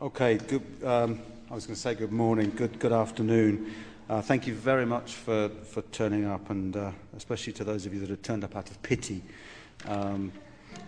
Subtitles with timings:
[0.00, 1.20] Okay, good, um,
[1.50, 3.74] I was going to say good morning, good, good afternoon.
[4.08, 7.92] Uh, thank you very much for, for turning up, and uh, especially to those of
[7.92, 9.22] you that have turned up out of pity,
[9.88, 10.30] um,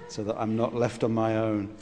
[0.06, 1.74] so that I'm not left on my own.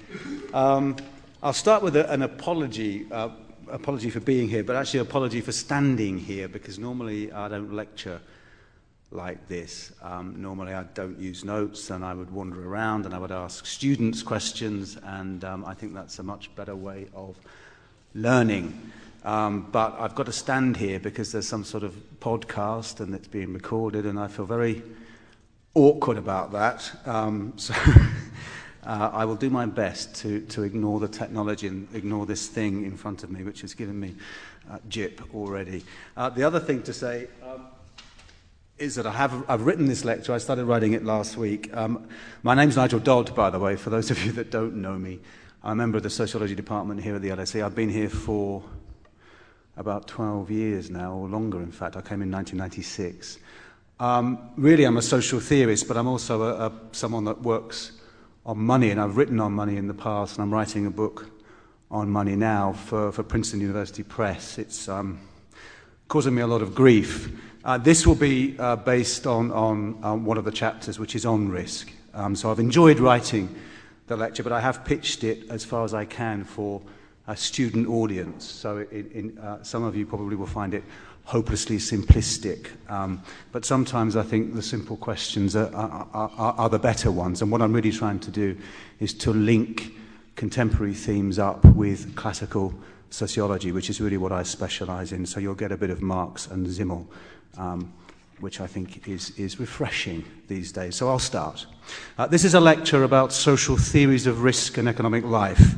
[0.54, 0.96] Um,
[1.42, 3.04] I'll start with a, an apology.
[3.12, 3.28] Uh,
[3.68, 8.22] apology for being here, but actually apology for standing here because normally I don't lecture
[9.10, 9.92] like this.
[10.02, 13.64] Um, normally, I don't use notes and I would wander around and I would ask
[13.64, 17.36] students questions, and um, I think that's a much better way of
[18.14, 18.90] learning.
[19.24, 23.28] Um, but I've got to stand here because there's some sort of podcast and it's
[23.28, 24.82] being recorded, and I feel very
[25.74, 26.90] awkward about that.
[27.06, 27.74] Um, so
[28.84, 32.84] uh, I will do my best to, to ignore the technology and ignore this thing
[32.84, 34.14] in front of me, which has given me
[34.70, 35.82] uh, jip already.
[36.16, 37.28] Uh, the other thing to say.
[38.78, 40.32] Is that I have, I've written this lecture.
[40.32, 41.68] I started writing it last week.
[41.76, 42.06] Um,
[42.44, 45.18] my name's Nigel Dodd, by the way, for those of you that don't know me.
[45.64, 47.64] I'm a member of the sociology department here at the LSE.
[47.64, 48.62] I've been here for
[49.76, 51.96] about 12 years now, or longer, in fact.
[51.96, 53.40] I came in 1996.
[53.98, 58.00] Um, really, I'm a social theorist, but I'm also a, a, someone that works
[58.46, 61.28] on money, and I've written on money in the past, and I'm writing a book
[61.90, 64.56] on money now for, for Princeton University Press.
[64.56, 65.18] It's um,
[66.06, 67.32] causing me a lot of grief
[67.68, 71.26] uh, this will be uh, based on, on, on, one of the chapters, which is
[71.26, 71.92] on risk.
[72.14, 73.54] Um, so I've enjoyed writing
[74.06, 76.80] the lecture, but I have pitched it as far as I can for
[77.26, 78.46] a student audience.
[78.46, 80.82] So in, in, uh, some of you probably will find it
[81.24, 82.70] hopelessly simplistic.
[82.90, 87.42] Um, but sometimes I think the simple questions are, are, are, are the better ones.
[87.42, 88.56] And what I'm really trying to do
[88.98, 89.92] is to link
[90.36, 92.72] contemporary themes up with classical
[93.10, 95.26] sociology, which is really what I specialize in.
[95.26, 97.06] So you'll get a bit of Marx and Simmel
[97.56, 97.92] um,
[98.40, 100.96] which I think is, is refreshing these days.
[100.96, 101.66] So I'll start.
[102.16, 105.74] Uh, this is a lecture about social theories of risk and economic life.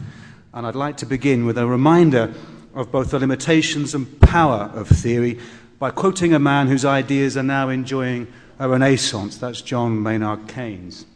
[0.53, 2.35] And I'd like to begin with a reminder
[2.75, 5.39] of both the limitations and power of theory
[5.79, 8.27] by quoting a man whose ideas are now enjoying
[8.59, 9.39] a renaissance.
[9.39, 11.07] That's John Maynard Keynes.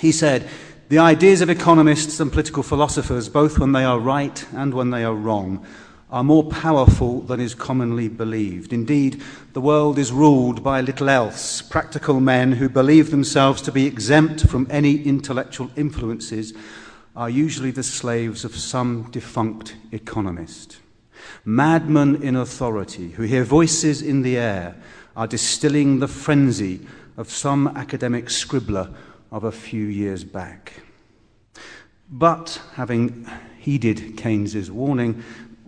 [0.00, 0.48] He said,
[0.88, 5.04] The ideas of economists and political philosophers, both when they are right and when they
[5.04, 5.64] are wrong,
[6.12, 8.72] are more powerful than is commonly believed.
[8.72, 9.22] Indeed,
[9.54, 11.62] the world is ruled by little else.
[11.62, 16.52] Practical men who believe themselves to be exempt from any intellectual influences
[17.16, 20.76] are usually the slaves of some defunct economist.
[21.46, 24.76] Madmen in authority who hear voices in the air
[25.16, 26.86] are distilling the frenzy
[27.16, 28.92] of some academic scribbler
[29.30, 30.74] of a few years back.
[32.10, 33.26] But having
[33.58, 35.22] heeded Keynes's warning,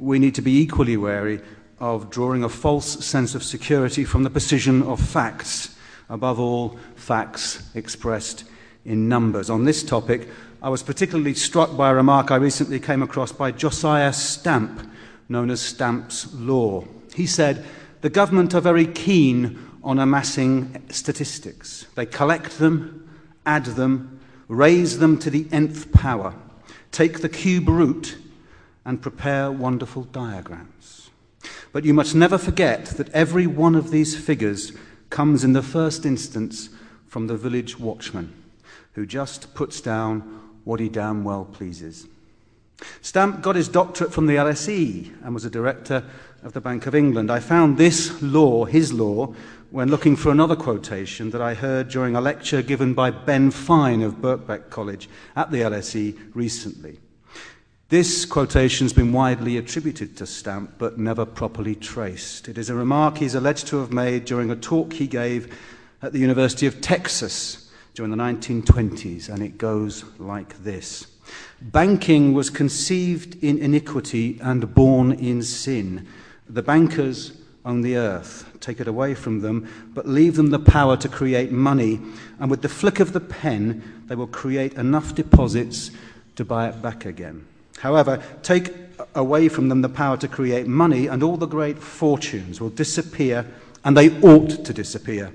[0.05, 1.41] we need to be equally wary
[1.81, 5.75] of drawing a false sense of security from the precision of facts,
[6.09, 8.45] above all, facts expressed
[8.85, 9.49] in numbers.
[9.49, 10.29] On this topic,
[10.63, 14.91] I was particularly struck by a remark I recently came across by Josiah Stamp,
[15.29, 16.85] known as Stamp's Law.
[17.15, 17.65] He said,
[18.03, 21.87] The government are very keen on amassing statistics.
[21.95, 23.09] They collect them,
[23.47, 26.35] add them, raise them to the nth power,
[26.93, 28.19] take the cube root
[28.85, 31.11] and prepare wonderful diagrams.
[31.73, 34.73] But you must never forget that every one of these figures
[35.11, 36.69] comes in the first instance
[37.07, 38.33] from the village watchman,
[38.93, 40.21] who just puts down
[40.65, 42.07] what he damn well pleases.
[43.01, 46.05] Stamp got his doctorate from the LSE and was a director
[46.43, 47.31] of the Bank of England.
[47.31, 49.35] I found this law, his law,
[49.71, 54.03] when looking for another quotation that I heard during a lecture given by Ben Fine
[54.03, 56.99] of Birkbeck College at the LSE recently.
[57.91, 62.49] This quotation has been widely attributed to Stamp, but never properly traced.
[62.49, 65.55] It is a remark he's alleged to have made during a talk he gave
[66.01, 71.09] at the University of Texas during the 1920s, and it goes like this
[71.61, 76.09] Banking was conceived in iniquity and born in sin.
[76.49, 80.97] The bankers own the earth, take it away from them, but leave them the power
[80.97, 82.01] to create money,
[82.41, 85.91] and with the flick of the pen, they will create enough deposits
[86.37, 87.47] to buy it back again.
[87.79, 88.73] However, take
[89.15, 93.47] away from them the power to create money, and all the great fortunes will disappear,
[93.85, 95.33] and they ought to disappear,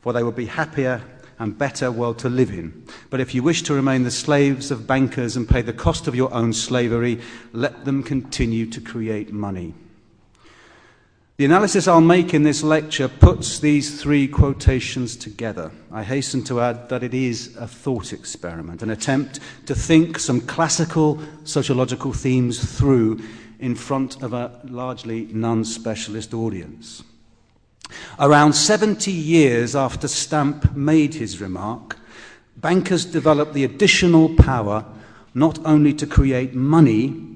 [0.00, 1.02] for they will be happier
[1.38, 2.84] and better world to live in.
[3.10, 6.14] But if you wish to remain the slaves of bankers and pay the cost of
[6.14, 7.20] your own slavery,
[7.52, 9.74] let them continue to create money.
[11.38, 15.70] The analysis I'll make in this lecture puts these three quotations together.
[15.92, 20.40] I hasten to add that it is a thought experiment, an attempt to think some
[20.40, 23.20] classical sociological themes through
[23.58, 27.02] in front of a largely non specialist audience.
[28.18, 31.98] Around 70 years after Stamp made his remark,
[32.56, 34.86] bankers developed the additional power
[35.34, 37.35] not only to create money,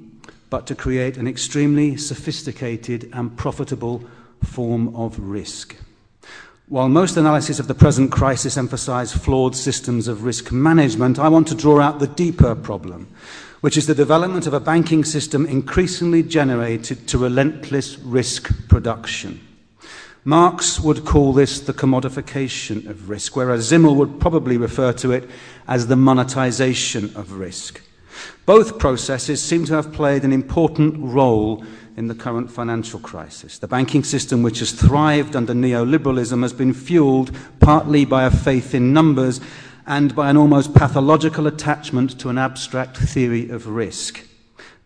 [0.51, 4.05] but to create an extremely sophisticated and profitable
[4.43, 5.77] form of risk.
[6.69, 11.49] While most analyses of the present crisis emphasize flawed systems of risk management, I want
[11.49, 13.09] to draw out the deeper problem,
[13.61, 19.41] which is the development of a banking system increasingly generated to relentless risk production.
[20.25, 25.29] Marx would call this the commodification of risk, whereas Simmel would probably refer to it
[25.67, 27.81] as the monetization of risk.
[28.47, 31.65] Both processes seem to have played an important role
[31.97, 33.59] in the current financial crisis.
[33.59, 37.31] The banking system, which has thrived under neoliberalism, has been fueled
[37.61, 39.41] partly by a faith in numbers
[39.87, 44.27] and by an almost pathological attachment to an abstract theory of risk.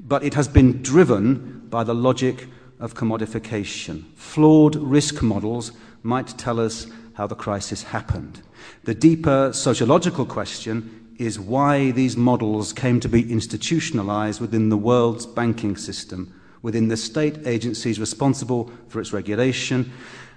[0.01, 2.49] But it has been driven by the logic
[2.81, 4.05] of commodification.
[4.17, 5.73] Flawed risk models
[6.03, 8.43] might tell us how the crisis happened.
[8.85, 15.26] The deeper sociological question is why these models came to be institutionalized within the world's
[15.26, 16.32] banking system
[16.64, 19.93] within the state agencies responsible for its regulation,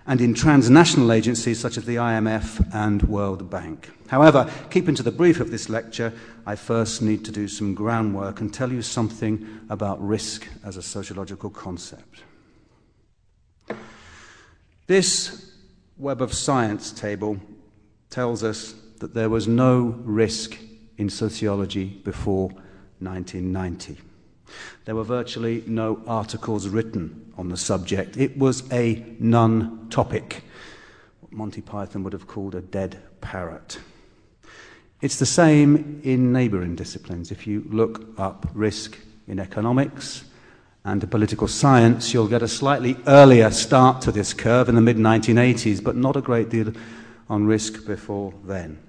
[0.06, 3.90] and in transnational agencies such as the IMF and World Bank.
[4.08, 6.12] However, keeping to the brief of this lecture,
[6.46, 10.82] I first need to do some groundwork and tell you something about risk as a
[10.82, 12.24] sociological concept.
[14.86, 15.54] This
[15.98, 17.38] Web of Science table
[18.10, 20.58] tells us that there was no risk
[20.98, 22.50] in sociology before
[23.00, 23.98] 1990.
[24.86, 28.18] There were virtually no articles written on the subject.
[28.18, 30.44] It was a non topic,
[31.20, 33.80] what Monty Python would have called a dead parrot.
[35.02, 37.32] It's the same in neighbouring disciplines.
[37.32, 38.98] If you look up risk
[39.28, 40.24] in economics
[40.84, 44.98] and political science, you'll get a slightly earlier start to this curve in the mid
[44.98, 46.74] 1980s, but not a great deal
[47.30, 48.87] on risk before then.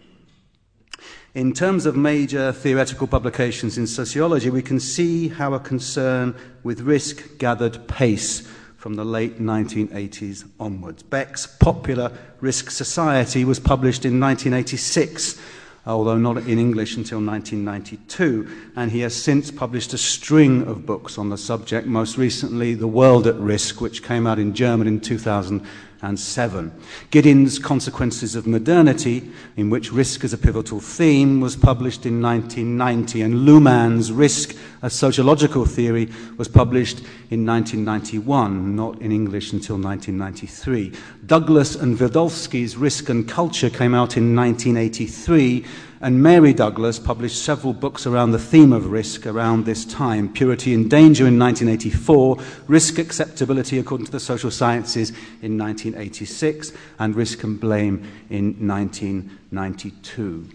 [1.39, 6.81] In terms of major theoretical publications in sociology, we can see how a concern with
[6.81, 8.41] risk gathered pace
[8.77, 11.05] from the late 1980s onwards.
[11.05, 15.41] Beck's Popular Risk Society was published in 1986,
[15.87, 21.19] although not in English until 1992, and he has since published a string of books
[21.19, 24.99] on the subject, most recently The World at Risk, which came out in German in
[24.99, 25.65] 2000
[26.03, 26.73] and 7.
[27.11, 33.23] Giddens' Consequences of Modernity, in which risk as a pivotal theme, was published in 1990,
[33.23, 37.01] and Luhmann's Risk, a Sociological Theory, was published
[37.31, 40.93] in 1991, not in English until 1993.
[41.27, 45.65] Douglas and Wildavsky's Risk and Culture came out in 1983,
[46.01, 50.73] and Mary Douglas published several books around the theme of risk around this time Purity
[50.73, 55.11] and Danger in 1984, Risk Acceptability According to the Social Sciences
[55.43, 60.49] in 1986, and Risk and Blame in 1992.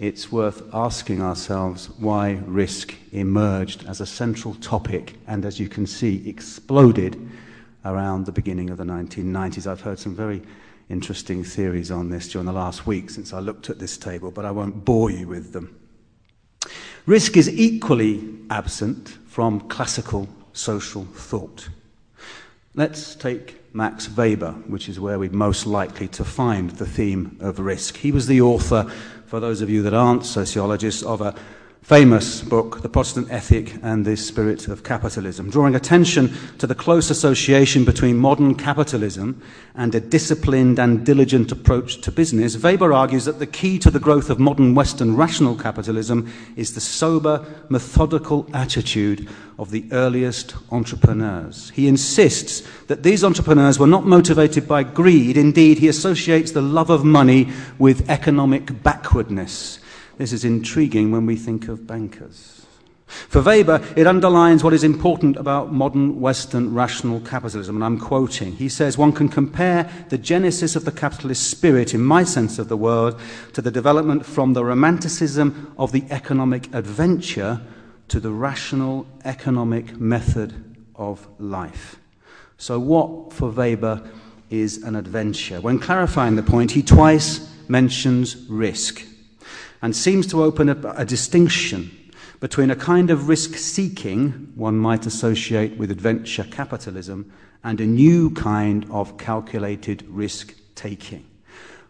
[0.00, 5.86] It's worth asking ourselves why risk emerged as a central topic and, as you can
[5.86, 7.30] see, exploded
[7.84, 9.70] around the beginning of the 1990s.
[9.70, 10.42] I've heard some very
[10.88, 14.44] interesting theories on this during the last week since I looked at this table, but
[14.44, 15.78] I won't bore you with them.
[17.06, 21.68] Risk is equally absent from classical social thought.
[22.74, 27.58] Let's take Max Weber, which is where we're most likely to find the theme of
[27.58, 27.96] risk.
[27.96, 28.84] He was the author,
[29.26, 31.34] for those of you that aren't sociologists, of a
[31.84, 37.10] famous book, The Protestant Ethic and the Spirit of Capitalism, drawing attention to the close
[37.10, 39.42] association between modern capitalism
[39.74, 42.56] and a disciplined and diligent approach to business.
[42.56, 46.80] Weber argues that the key to the growth of modern Western rational capitalism is the
[46.80, 51.68] sober, methodical attitude of the earliest entrepreneurs.
[51.74, 55.36] He insists that these entrepreneurs were not motivated by greed.
[55.36, 59.80] Indeed, he associates the love of money with economic backwardness.
[60.16, 62.64] This is intriguing when we think of bankers.
[63.06, 68.52] For Weber, it underlines what is important about modern Western rational capitalism, and I'm quoting.
[68.56, 72.68] He says, One can compare the genesis of the capitalist spirit, in my sense of
[72.68, 73.14] the word,
[73.52, 77.60] to the development from the romanticism of the economic adventure
[78.08, 81.96] to the rational economic method of life.
[82.56, 84.02] So, what for Weber
[84.50, 85.60] is an adventure?
[85.60, 89.04] When clarifying the point, he twice mentions risk
[89.84, 91.90] and seems to open up a distinction
[92.40, 97.30] between a kind of risk seeking one might associate with adventure capitalism
[97.64, 101.22] and a new kind of calculated risk taking.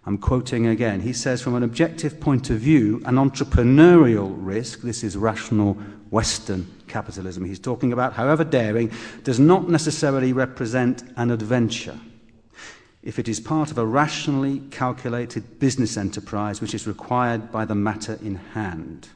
[0.07, 1.03] I'm quoting again.
[1.03, 5.75] He says, from an objective point of view, an entrepreneurial risk, this is rational
[6.11, 8.91] Western capitalism he's talking about, however daring,
[9.23, 12.01] does not necessarily represent an adventure
[13.05, 17.75] if it is part of a rationally calculated business enterprise which is required by the
[17.75, 19.09] matter in hand.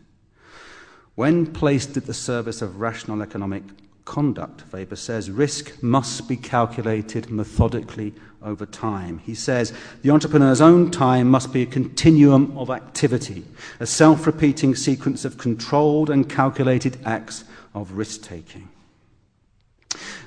[1.16, 3.64] When placed at the service of rational economic
[4.08, 4.64] conduct.
[4.72, 9.18] Weber says risk must be calculated methodically over time.
[9.18, 13.44] He says the entrepreneur's own time must be a continuum of activity,
[13.80, 18.70] a self repeating sequence of controlled and calculated acts of risk taking.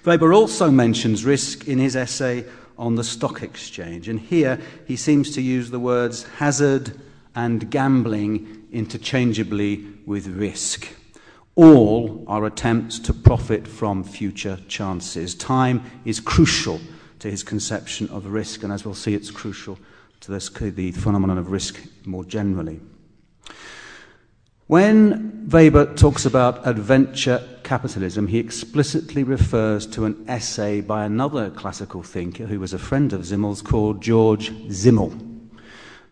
[0.06, 2.46] Weber also mentions risk in his essay
[2.82, 7.00] on the stock exchange, and here he seems to use the words hazard
[7.36, 10.88] and gambling interchangeably with risk.
[11.54, 15.36] All are attempts to profit from future chances.
[15.36, 16.82] Time is crucial
[17.20, 19.78] to his conception of risk, and as we'll see, it's crucial
[20.22, 22.80] to this, the phenomenon of risk more generally.
[24.66, 32.04] When Weber talks about adventure capitalism, he explicitly refers to an essay by another classical
[32.04, 35.14] thinker who was a friend of Simmel's called George Simmel,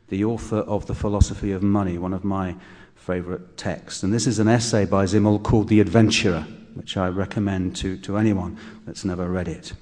[0.07, 2.55] the author of The Philosophy of Money, one of my
[2.95, 4.03] favorite texts.
[4.03, 8.15] And this is an essay by Simmel called The Adventurer, which I recommend to, to
[8.15, 9.73] anyone that's never read it.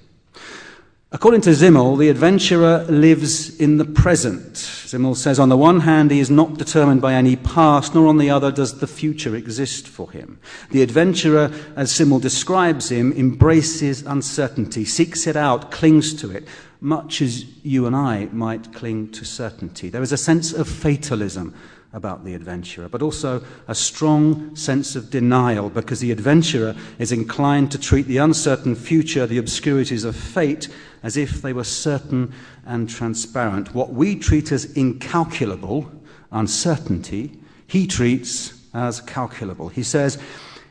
[1.10, 4.58] According to Simmel, the adventurer lives in the present.
[4.58, 8.18] Simmel says, on the one hand, he is not determined by any past, nor on
[8.18, 10.38] the other does the future exist for him.
[10.70, 16.46] The adventurer, as Simmel describes him, embraces uncertainty, seeks it out, clings to it,
[16.78, 19.88] much as you and I might cling to certainty.
[19.88, 21.54] There is a sense of fatalism
[21.94, 27.72] about the adventurer, but also a strong sense of denial because the adventurer is inclined
[27.72, 30.68] to treat the uncertain future, the obscurities of fate,
[31.02, 32.32] as if they were certain
[32.66, 33.74] and transparent.
[33.74, 35.90] What we treat as incalculable,
[36.32, 39.68] uncertainty, he treats as calculable.
[39.68, 40.18] He says,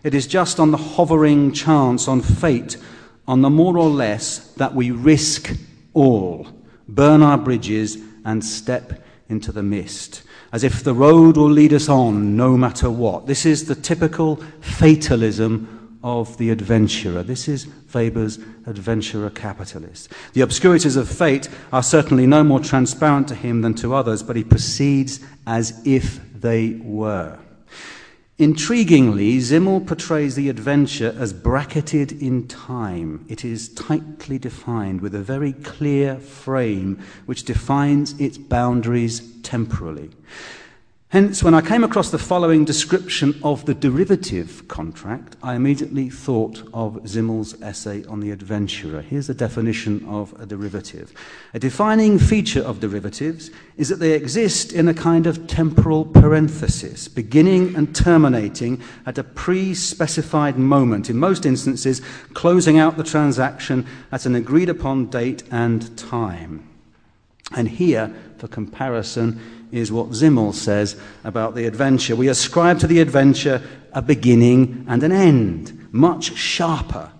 [0.04, 2.78] It is just on the hovering chance, on fate,
[3.28, 5.56] on the more or less that we risk
[5.94, 6.48] all,
[6.88, 11.90] burn our bridges, and step into the mist as if the road will lead us
[11.90, 13.28] on no matter what.
[13.28, 17.24] This is the typical fatalism of the adventurer.
[17.24, 20.12] This is Weber's adventurer capitalist.
[20.34, 24.36] The obscurities of fate are certainly no more transparent to him than to others, but
[24.36, 27.40] he proceeds as if they were.
[28.40, 33.26] Intriguingly, Simmel portrays the adventure as bracketed in time.
[33.28, 40.12] It is tightly defined with a very clear frame which defines its boundaries temporally.
[41.10, 46.68] Hence, when I came across the following description of the derivative contract, I immediately thought
[46.74, 49.02] of Simmel's essay on the adventurer.
[49.02, 51.14] Here's a definition of a derivative.
[51.54, 57.08] A defining feature of derivatives is that they exist in a kind of temporal parenthesis,
[57.08, 62.02] beginning and terminating at a pre specified moment, in most instances,
[62.34, 66.68] closing out the transaction at an agreed upon date and time.
[67.56, 72.16] And here, for comparison, is what Simmel says about the adventure.
[72.16, 73.62] We ascribe to the adventure
[73.94, 77.12] a beginning and an end, much sharper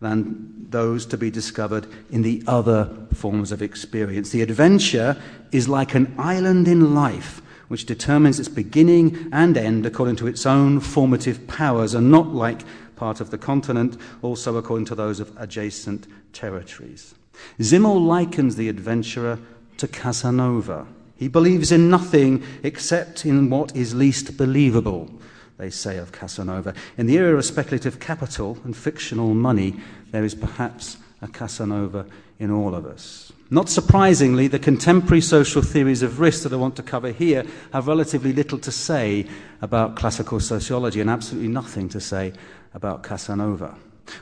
[0.00, 4.30] than those to be discovered in the other forms of experience.
[4.30, 5.20] The adventure
[5.52, 7.42] is like an island in life
[7.72, 12.60] which determines its beginning and end according to its own formative powers, and not like
[12.96, 17.14] part of the continent, also according to those of adjacent territories.
[17.58, 19.38] Simmel likens the adventurer
[19.78, 20.86] to Casanova.
[21.16, 25.10] He believes in nothing except in what is least believable,
[25.58, 26.74] they say of Casanova.
[26.96, 32.06] In the era of speculative capital and fictional money, there is perhaps a Casanova
[32.38, 33.32] in all of us.
[33.50, 37.86] Not surprisingly, the contemporary social theories of risk that I want to cover here have
[37.86, 39.26] relatively little to say
[39.60, 42.32] about classical sociology and absolutely nothing to say
[42.74, 43.76] about Casanova.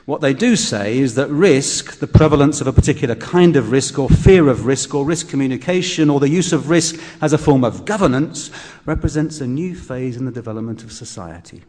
[0.05, 3.99] What they do say is that risk, the prevalence of a particular kind of risk
[3.99, 7.63] or fear of risk or risk communication or the use of risk as a form
[7.63, 8.51] of governance,
[8.85, 11.63] represents a new phase in the development of society.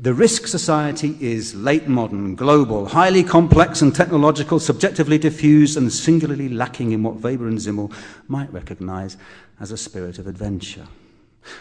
[0.00, 6.48] The risk society is late modern, global, highly complex and technological, subjectively diffused, and singularly
[6.48, 7.92] lacking in what Weber and Simmel
[8.28, 9.16] might recognize
[9.58, 10.86] as a spirit of adventure.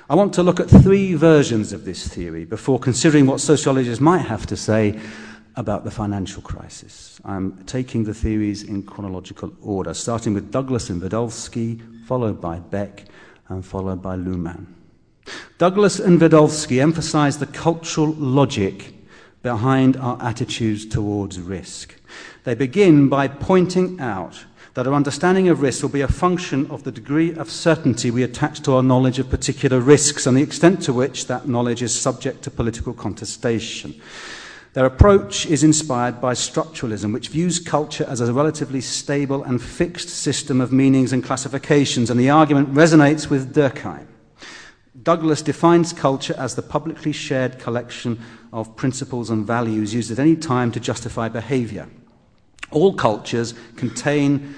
[0.09, 4.25] I want to look at three versions of this theory before considering what sociologists might
[4.25, 4.99] have to say
[5.57, 7.19] about the financial crisis.
[7.25, 13.05] I'm taking the theories in chronological order, starting with Douglas and Wildavsky, followed by Beck,
[13.49, 14.67] and followed by Luhmann.
[15.57, 18.93] Douglas and Wildavsky emphasize the cultural logic
[19.41, 21.95] behind our attitudes towards risk.
[22.43, 24.45] They begin by pointing out
[24.75, 28.21] that our understanding of risk will be a function of the degree of certainty we
[28.21, 31.99] attach to our knowledge of particular risks and the extent to which that knowledge is
[31.99, 33.99] subject to political contestation.
[34.73, 40.09] Their approach is inspired by structuralism, which views culture as a relatively stable and fixed
[40.09, 44.07] system of meanings and classifications, and the argument resonates with Durkheim.
[45.01, 48.19] Douglas defines culture as the publicly shared collection
[48.51, 51.87] of principles and values used at any time to justify behavior.
[52.71, 54.55] All cultures contain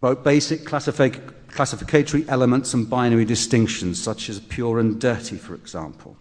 [0.00, 6.16] both basic classificatory elements and binary distinctions, such as pure and dirty, for example.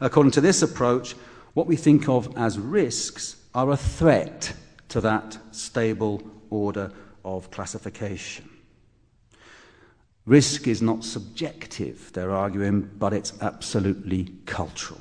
[0.00, 1.14] According to this approach,
[1.54, 4.52] what we think of as risks are a threat
[4.88, 6.92] to that stable order
[7.24, 8.48] of classification.
[10.26, 15.00] Risk is not subjective, they're arguing, but it's absolutely cultural.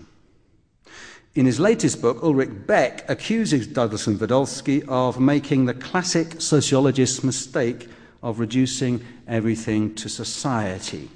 [1.35, 7.23] In his latest book, Ulrich Beck accuses Douglas and Wildavsky of making the classic sociologist's
[7.23, 7.89] mistake
[8.23, 11.09] of reducing everything to society.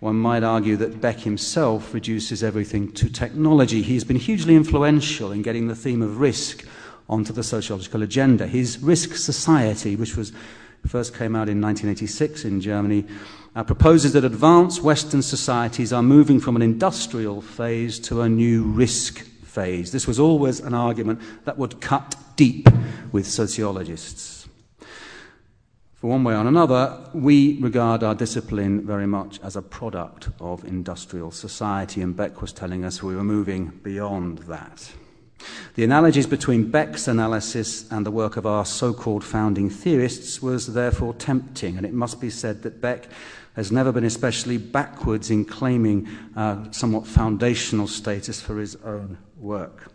[0.00, 3.82] One might argue that Beck himself reduces everything to technology.
[3.82, 6.64] He's been hugely influential in getting the theme of risk
[7.06, 8.46] onto the sociological agenda.
[8.46, 10.32] His Risk Society, which was
[10.86, 13.04] first came out in 1986 in Germany,
[13.54, 18.62] uh, proposes that advanced Western societies are moving from an industrial phase to a new
[18.62, 19.92] risk phase.
[19.92, 22.68] This was always an argument that would cut deep
[23.12, 24.39] with sociologists.
[26.00, 30.64] For one way or another, we regard our discipline very much as a product of
[30.64, 34.92] industrial society, and Beck was telling us we were moving beyond that.
[35.74, 40.72] The analogies between Beck's analysis and the work of our so called founding theorists was
[40.72, 43.06] therefore tempting, and it must be said that Beck
[43.54, 49.92] has never been especially backwards in claiming uh, somewhat foundational status for his own work.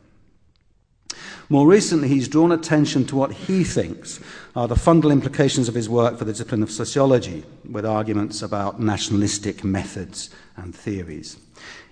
[1.49, 4.19] More recently, he's drawn attention to what he thinks
[4.55, 8.79] are the fundamental implications of his work for the discipline of sociology, with arguments about
[8.79, 11.37] nationalistic methods and theories.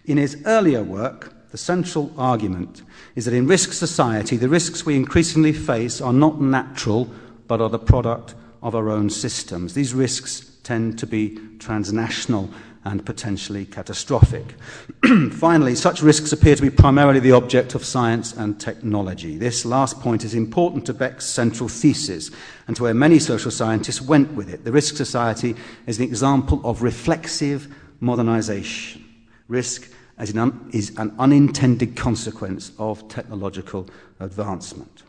[0.06, 2.82] In his earlier work, the central argument
[3.16, 7.10] is that in risk society, the risks we increasingly face are not natural,
[7.48, 9.74] but are the product of our own systems.
[9.74, 12.50] These risks tend to be transnational
[12.86, 14.56] and potentially catastrophic.
[15.32, 19.38] Finally, such risks appear to be primarily the object of science and technology.
[19.38, 22.30] This last point is important to Beck's central thesis
[22.68, 24.66] and to where many social scientists went with it.
[24.66, 25.56] The risk society
[25.88, 29.04] is an example of reflexive modernization.
[29.48, 35.04] Risk as an is an unintended consequence of technological advancement.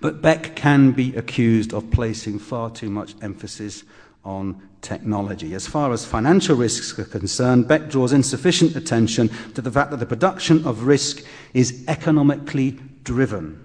[0.00, 3.84] But Beck can be accused of placing far too much emphasis
[4.24, 5.54] on technology.
[5.54, 9.98] As far as financial risks are concerned, Beck draws insufficient attention to the fact that
[9.98, 12.72] the production of risk is economically
[13.04, 13.58] driven.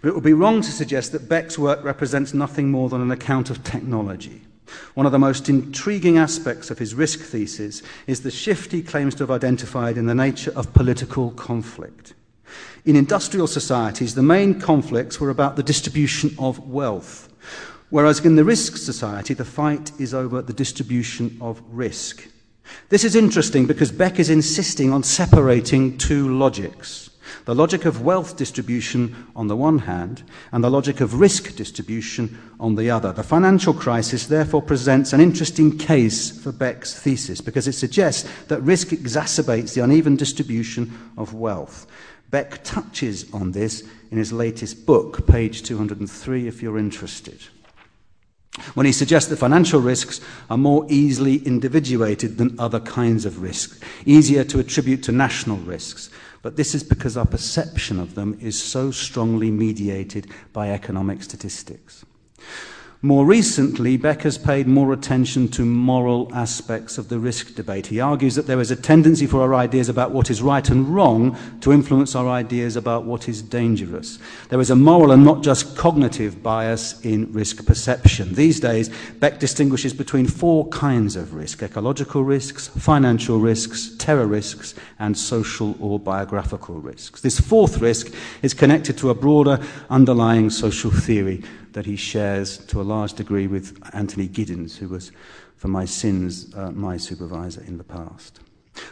[0.00, 3.10] But it would be wrong to suggest that Beck's work represents nothing more than an
[3.10, 4.42] account of technology.
[4.94, 9.14] One of the most intriguing aspects of his risk thesis is the shift he claims
[9.16, 12.14] to have identified in the nature of political conflict.
[12.84, 17.28] In industrial societies, the main conflicts were about the distribution of wealth.
[17.94, 22.26] Whereas in the risk society, the fight is over the distribution of risk.
[22.88, 27.10] This is interesting because Beck is insisting on separating two logics
[27.44, 32.36] the logic of wealth distribution on the one hand, and the logic of risk distribution
[32.58, 33.12] on the other.
[33.12, 38.60] The financial crisis therefore presents an interesting case for Beck's thesis because it suggests that
[38.62, 41.86] risk exacerbates the uneven distribution of wealth.
[42.30, 47.38] Beck touches on this in his latest book, page 203, if you're interested
[48.74, 53.80] when he suggests that financial risks are more easily individuated than other kinds of risks,
[54.06, 56.10] easier to attribute to national risks.
[56.42, 62.04] But this is because our perception of them is so strongly mediated by economic statistics.
[63.04, 67.88] More recently, Beck has paid more attention to moral aspects of the risk debate.
[67.88, 70.88] He argues that there is a tendency for our ideas about what is right and
[70.88, 74.18] wrong to influence our ideas about what is dangerous.
[74.48, 78.32] There is a moral and not just cognitive bias in risk perception.
[78.32, 78.88] These days,
[79.20, 85.76] Beck distinguishes between four kinds of risk ecological risks, financial risks, terror risks, and social
[85.78, 87.20] or biographical risks.
[87.20, 92.80] This fourth risk is connected to a broader underlying social theory that he shares to
[92.80, 95.12] a large degree with Anthony Giddens, who was,
[95.56, 98.40] for my sins, uh, my supervisor in the past.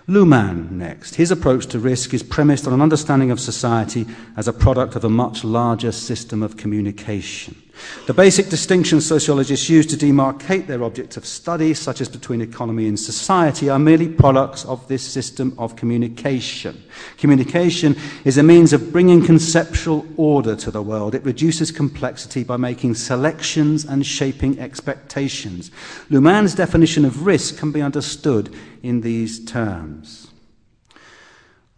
[0.07, 1.17] Luhmann, next.
[1.17, 5.05] His approach to risk is premised on an understanding of society as a product of
[5.05, 7.61] a much larger system of communication.
[8.07, 12.89] The basic distinctions sociologists use to demarcate their objects of study, such as between economy
[12.89, 16.83] and society, are merely products of this system of communication.
[17.17, 21.15] Communication is a means of bringing conceptual order to the world.
[21.15, 25.71] It reduces complexity by making selections and shaping expectations.
[26.11, 30.31] Luhmann's definition of risk can be understood in these terms.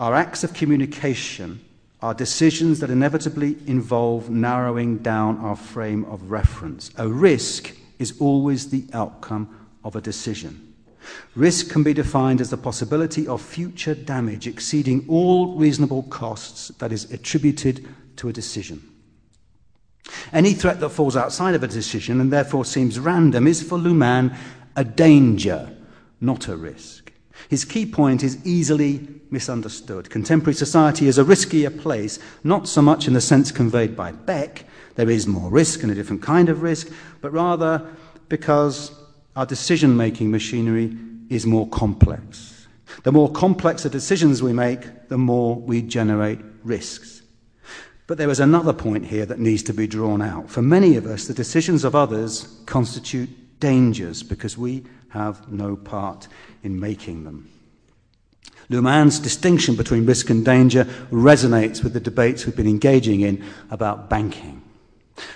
[0.01, 1.64] Our acts of communication
[2.05, 6.91] are decisions that inevitably involve narrowing down our frame of reference.
[6.99, 9.49] A risk is always the outcome
[9.83, 10.75] of a decision.
[11.35, 16.93] Risk can be defined as the possibility of future damage exceeding all reasonable costs that
[16.93, 18.83] is attributed to a decision.
[20.31, 24.37] Any threat that falls outside of a decision and therefore seems random is for Luhmann
[24.77, 25.75] a danger,
[26.21, 27.04] not a risk.
[27.49, 30.11] His key point is easily misunderstood.
[30.11, 34.65] Contemporary society is a riskier place, not so much in the sense conveyed by Beck,
[34.95, 36.89] there is more risk and a different kind of risk,
[37.21, 37.85] but rather
[38.29, 38.93] because
[39.37, 40.97] our decision making machinery
[41.29, 42.67] is more complex.
[43.03, 47.23] The more complex the decisions we make, the more we generate risks.
[48.07, 50.51] But there is another point here that needs to be drawn out.
[50.51, 53.31] For many of us, the decisions of others constitute
[53.65, 56.29] dangers because we have no part
[56.63, 57.49] in making them.
[58.69, 64.11] Luhmann's distinction between risk and danger resonates with the debates we've been engaging in about
[64.11, 64.61] banking.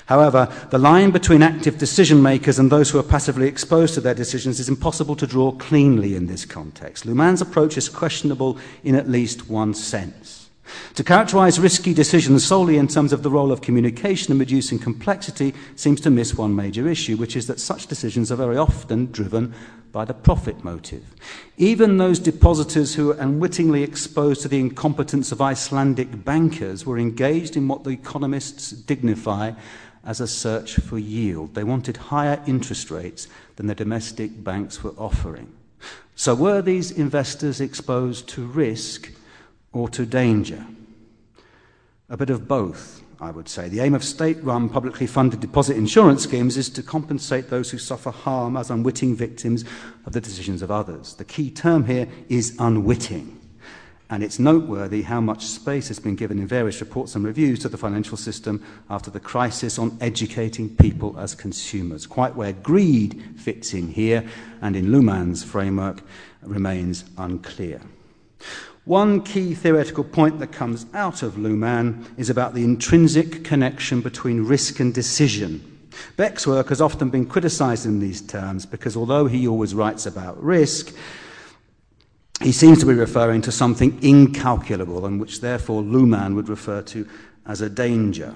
[0.05, 4.13] However, the line between active decision makers and those who are passively exposed to their
[4.13, 7.07] decisions is impossible to draw cleanly in this context.
[7.07, 10.38] Luhmann's approach is questionable in at least one sense.
[10.95, 15.55] To characterize risky decisions solely in terms of the role of communication and reducing complexity
[15.77, 19.55] seems to miss one major issue, which is that such decisions are very often driven
[19.93, 21.05] by the profit motive.
[21.57, 27.57] Even those depositors who were unwittingly exposed to the incompetence of Icelandic bankers were engaged
[27.57, 29.53] in what the economists dignify
[30.05, 31.55] as a search for yield.
[31.55, 35.53] They wanted higher interest rates than the domestic banks were offering.
[36.17, 39.13] So, were these investors exposed to risk
[39.73, 40.67] or to danger?
[42.09, 43.03] A bit of both.
[43.21, 43.69] I would say.
[43.69, 47.79] The aim of state run, publicly funded deposit insurance schemes is to compensate those who
[47.79, 49.65] suffer harm as unwitting victims
[50.07, 51.15] of the decisions of others.
[51.15, 53.35] The key term here is unwitting.
[54.11, 57.69] And it's noteworthy how much space has been given in various reports and reviews to
[57.69, 62.07] the financial system after the crisis on educating people as consumers.
[62.07, 64.27] Quite where greed fits in here
[64.63, 66.03] and in Luhmann's framework
[66.43, 67.83] remains unclear.
[68.89, 74.45] One key theoretical point that comes out of Luhmann is about the intrinsic connection between
[74.45, 75.91] risk and decision.
[76.17, 80.43] Beck's work has often been criticized in these terms because although he always writes about
[80.43, 80.97] risk,
[82.41, 87.07] he seems to be referring to something incalculable and which therefore Luhmann would refer to
[87.45, 88.35] as a danger.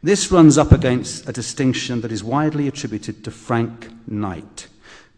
[0.00, 4.68] This runs up against a distinction that is widely attributed to Frank Knight.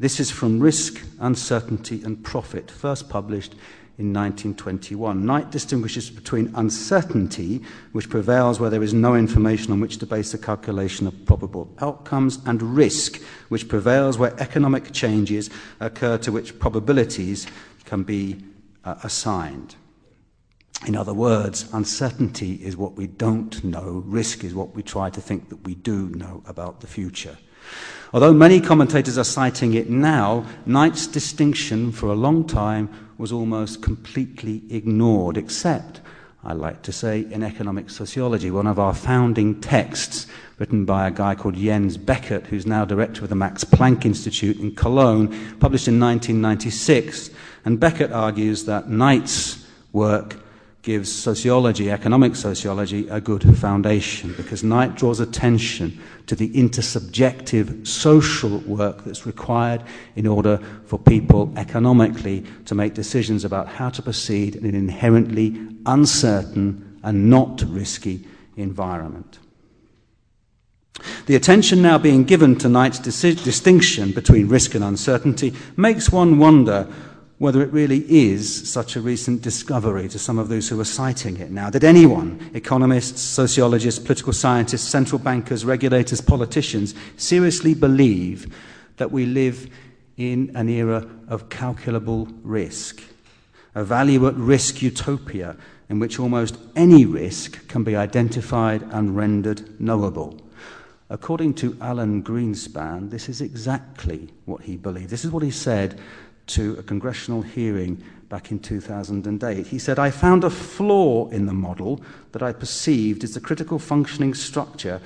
[0.00, 3.54] This is from Risk, Uncertainty and Profit, first published
[3.96, 5.24] in 1921.
[5.24, 10.34] Knight distinguishes between uncertainty, which prevails where there is no information on which to base
[10.34, 16.58] a calculation of probable outcomes, and risk, which prevails where economic changes occur to which
[16.58, 17.46] probabilities
[17.84, 18.36] can be
[18.84, 19.76] uh, assigned.
[20.86, 25.20] In other words, uncertainty is what we don't know, risk is what we try to
[25.20, 27.38] think that we do know about the future.
[28.12, 33.82] Although many commentators are citing it now, Knight's distinction for a long time was almost
[33.82, 36.00] completely ignored, except,
[36.44, 40.26] I like to say, in economic sociology, one of our founding texts
[40.58, 44.58] written by a guy called Jens Beckert, who's now director of the Max Planck Institute
[44.58, 47.30] in Cologne, published in 1996.
[47.64, 50.36] And Beckert argues that Knight's work
[50.84, 58.58] gives sociology, economic sociology, a good foundation because Knight draws attention to the intersubjective social
[58.60, 59.82] work that's required
[60.14, 65.56] in order for people economically to make decisions about how to proceed in an inherently
[65.86, 69.38] uncertain and not risky environment.
[71.24, 76.86] The attention now being given to Knight's distinction between risk and uncertainty makes one wonder
[77.44, 81.36] whether it really is such a recent discovery to some of those who are citing
[81.36, 81.68] it now.
[81.68, 88.50] Did anyone, economists, sociologists, political scientists, central bankers, regulators, politicians, seriously believe
[88.96, 89.68] that we live
[90.16, 93.02] in an era of calculable risk,
[93.74, 95.54] a value at risk utopia
[95.90, 100.40] in which almost any risk can be identified and rendered knowable?
[101.10, 105.10] According to Alan Greenspan, this is exactly what he believed.
[105.10, 106.00] This is what he said
[106.46, 109.66] to a congressional hearing back in 2008.
[109.66, 112.02] He said, I found a flaw in the model
[112.32, 115.00] that I perceived is the critical functioning structure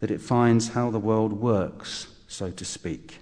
[0.00, 3.18] that it finds how the world works, so to speak.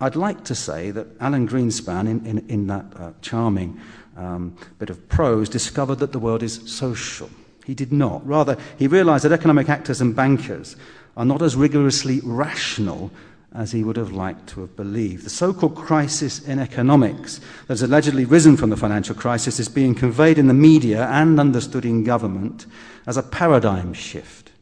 [0.00, 3.80] I'd like to say that Alan Greenspan, in, in, in that uh, charming
[4.16, 7.30] um, bit of prose, discovered that the world is social.
[7.64, 8.26] He did not.
[8.26, 10.76] Rather, he realized that economic actors and bankers
[11.16, 13.10] are not as rigorously rational
[13.56, 15.24] as he would have liked to have believed.
[15.24, 19.68] The so called crisis in economics that has allegedly risen from the financial crisis is
[19.68, 22.66] being conveyed in the media and understood in government
[23.06, 24.52] as a paradigm shift,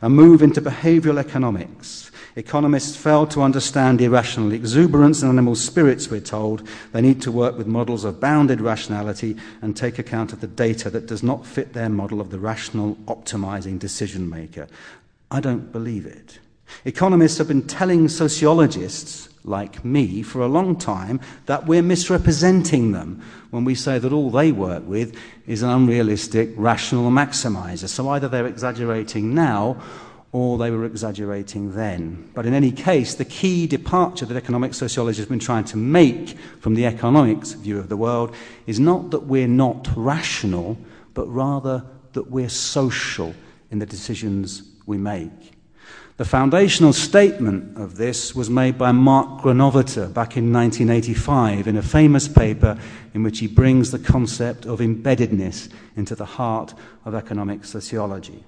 [0.00, 6.20] a move into behavioral economics, Economists fail to understand irrational exuberance and animal spirits, we're
[6.20, 6.68] told.
[6.92, 10.90] They need to work with models of bounded rationality and take account of the data
[10.90, 14.68] that does not fit their model of the rational, optimizing decision maker.
[15.30, 16.38] I don't believe it.
[16.84, 23.22] Economists have been telling sociologists like me for a long time that we're misrepresenting them
[23.50, 27.88] when we say that all they work with is an unrealistic rational maximizer.
[27.88, 29.80] So either they're exaggerating now
[30.32, 32.30] or they were exaggerating then.
[32.34, 36.36] But in any case, the key departure that economic sociology has been trying to make
[36.60, 38.34] from the economics view of the world
[38.66, 40.76] is not that we're not rational,
[41.14, 43.34] but rather that we're social
[43.70, 45.55] in the decisions we make.
[46.16, 51.82] The foundational statement of this was made by Mark Granovetter back in 1985 in a
[51.82, 52.78] famous paper
[53.12, 56.72] in which he brings the concept of embeddedness into the heart
[57.04, 58.44] of economic sociology.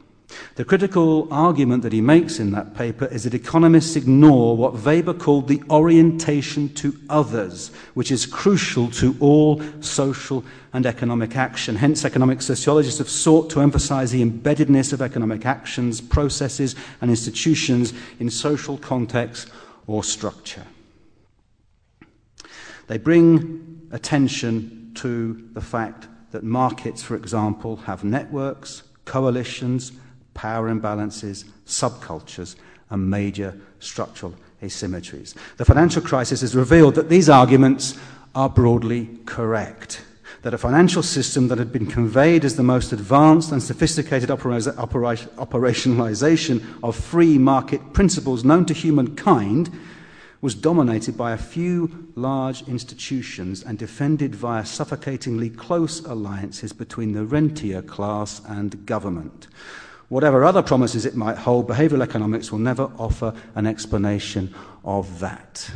[0.57, 5.15] The critical argument that he makes in that paper is that economists ignore what Weber
[5.15, 11.77] called the orientation to others, which is crucial to all social and economic action.
[11.77, 17.95] Hence, economic sociologists have sought to emphasize the embeddedness of economic actions, processes, and institutions
[18.19, 19.51] in social context
[19.87, 20.65] or structure.
[22.89, 29.93] They bring attention to the fact that markets, for example, have networks, coalitions,
[30.39, 32.55] power imbalances, subcultures,
[32.91, 35.35] and major structural asymmetries.
[35.57, 37.99] The financial crisis has revealed that these arguments
[38.37, 40.05] are broadly correct.
[40.43, 44.75] That a financial system that had been conveyed as the most advanced and sophisticated opera-
[44.79, 49.77] opera- operationalization of free market principles known to humankind
[50.41, 57.25] was dominated by a few large institutions and defended via suffocatingly close alliances between the
[57.25, 59.49] rentier class and government.
[60.09, 65.71] Whatever other promises it might hold, behavioral economics will never offer an explanation of that.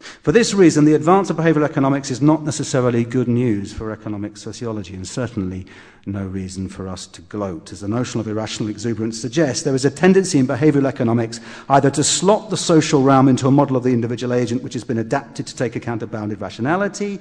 [0.00, 4.38] For this reason, the advance of behavioral economics is not necessarily good news for economic
[4.38, 5.66] sociology, and certainly
[6.06, 7.70] no reason for us to gloat.
[7.70, 11.90] As the notion of irrational exuberance suggests, there is a tendency in behavioral economics either
[11.90, 14.98] to slot the social realm into a model of the individual agent which has been
[14.98, 17.20] adapted to take account of bounded rationality,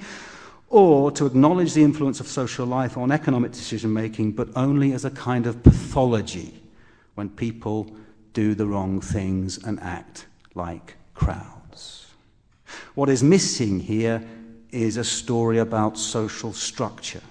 [0.69, 5.03] or to acknowledge the influence of social life on economic decision making, but only as
[5.03, 6.61] a kind of pathology
[7.15, 7.91] when people
[8.33, 12.07] do the wrong things and act like crowds.
[12.93, 14.23] What is missing here
[14.71, 17.21] is a story about social structure.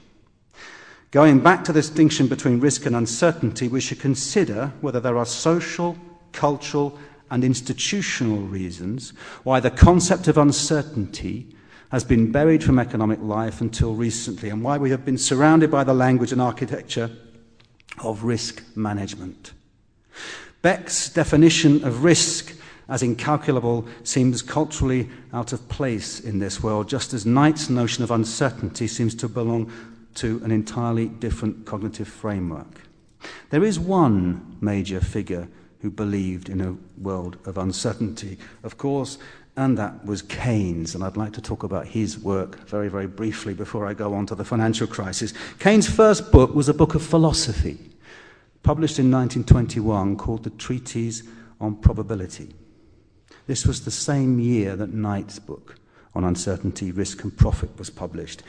[1.11, 5.25] Going back to the distinction between risk and uncertainty, we should consider whether there are
[5.25, 5.97] social,
[6.33, 6.99] cultural,
[7.31, 9.11] and institutional reasons
[9.45, 11.55] why the concept of uncertainty
[11.91, 15.85] has been buried from economic life until recently, and why we have been surrounded by
[15.85, 17.11] the language and architecture
[18.05, 19.53] of risk management.
[20.61, 22.55] Beck's definition of risk
[22.89, 28.11] as incalculable seems culturally out of place in this world, just as Knight's notion of
[28.11, 29.71] uncertainty seems to belong
[30.15, 32.83] to an entirely different cognitive framework.
[33.51, 35.49] There is one major figure
[35.81, 38.39] who believed in a world of uncertainty.
[38.63, 39.19] Of course,
[39.59, 40.95] and that was Keynes.
[40.95, 44.25] And I'd like to talk about his work very, very briefly before I go on
[44.27, 45.35] to the financial crisis.
[45.59, 47.77] Keynes' first book was a book of philosophy,
[48.63, 51.25] published in 1921, called The Treatise
[51.61, 52.55] on Probability.
[53.49, 55.75] This was the same year that Knight's book
[56.15, 58.45] on uncertainty, risk, and profit was published.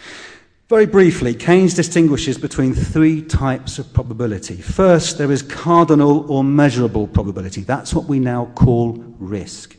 [0.69, 4.57] Very briefly, Keynes distinguishes between three types of probability.
[4.57, 7.61] First, there is cardinal or measurable probability.
[7.61, 9.78] That's what we now call risk.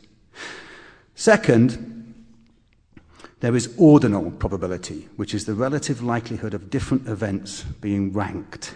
[1.21, 2.15] Second,
[3.41, 8.73] there is ordinal probability, which is the relative likelihood of different events being ranked.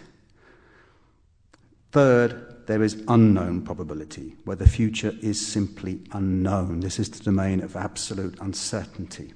[1.91, 6.81] Third, there is unknown probability, where the future is simply unknown.
[6.81, 9.33] This is the domain of absolute uncertainty.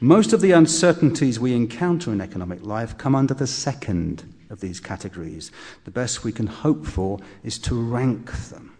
[0.00, 4.80] Most of the uncertainties we encounter in economic life come under the second of these
[4.80, 5.52] categories.
[5.84, 8.77] The best we can hope for is to rank them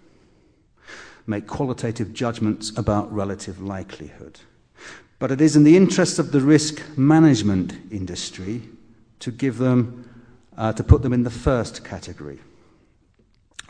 [1.28, 4.40] make qualitative judgments about relative likelihood.
[5.18, 8.62] But it is in the interest of the risk management industry
[9.20, 10.08] to give them,
[10.56, 12.38] uh, to put them in the first category.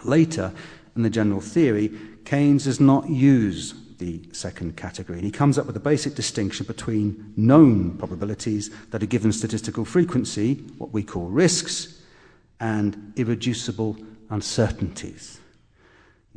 [0.05, 0.53] Later,
[0.95, 1.91] in the general theory,
[2.25, 5.19] Keynes does not use the second category.
[5.19, 9.85] And he comes up with a basic distinction between known probabilities that are given statistical
[9.85, 12.03] frequency, what we call risks,
[12.61, 13.97] and irreducible
[14.31, 15.41] uncertainties.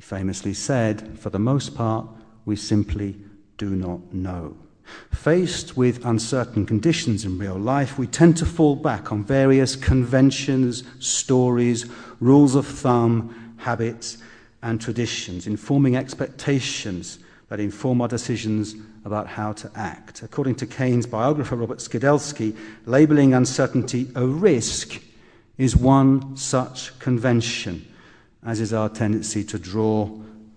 [0.01, 2.07] He famously said, For the most part,
[2.45, 3.17] we simply
[3.59, 4.57] do not know.
[5.11, 10.83] Faced with uncertain conditions in real life, we tend to fall back on various conventions,
[10.99, 11.85] stories,
[12.19, 14.17] rules of thumb, habits,
[14.63, 18.73] and traditions, informing expectations that inform our decisions
[19.05, 20.23] about how to act.
[20.23, 24.99] According to Keynes' biographer Robert Skidelsky, labeling uncertainty a risk
[25.59, 27.85] is one such convention,
[28.45, 30.09] as is our tendency to draw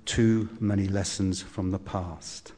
[0.05, 2.53] too many lessons from the past.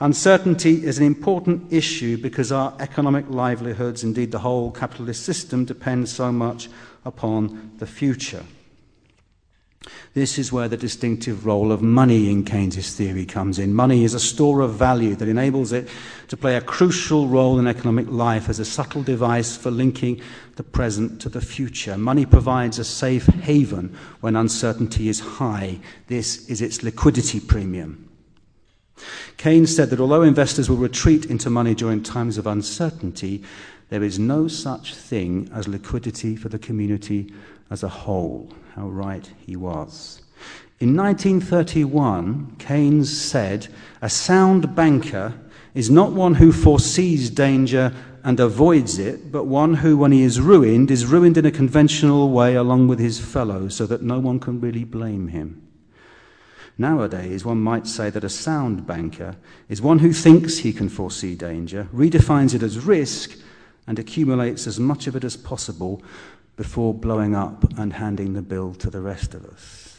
[0.00, 6.08] Uncertainty is an important issue because our economic livelihoods, indeed the whole capitalist system, depend
[6.08, 6.68] so much
[7.04, 8.44] upon the future.
[10.14, 13.74] This is where the distinctive role of money in Keynes' theory comes in.
[13.74, 15.88] Money is a store of value that enables it
[16.28, 20.20] to play a crucial role in economic life as a subtle device for linking
[20.56, 21.96] the present to the future.
[21.96, 25.78] Money provides a safe haven when uncertainty is high.
[26.08, 28.08] This is its liquidity premium.
[29.36, 33.42] Keynes said that although investors will retreat into money during times of uncertainty,
[33.90, 37.32] there is no such thing as liquidity for the community
[37.70, 38.50] as a whole.
[38.76, 40.20] How right he was.
[40.80, 43.68] In 1931, Keynes said,
[44.02, 45.32] A sound banker
[45.72, 50.42] is not one who foresees danger and avoids it, but one who, when he is
[50.42, 54.38] ruined, is ruined in a conventional way along with his fellows, so that no one
[54.38, 55.66] can really blame him.
[56.76, 59.36] Nowadays, one might say that a sound banker
[59.70, 63.38] is one who thinks he can foresee danger, redefines it as risk,
[63.86, 66.02] and accumulates as much of it as possible
[66.56, 69.98] before blowing up and handing the bill to the rest of us.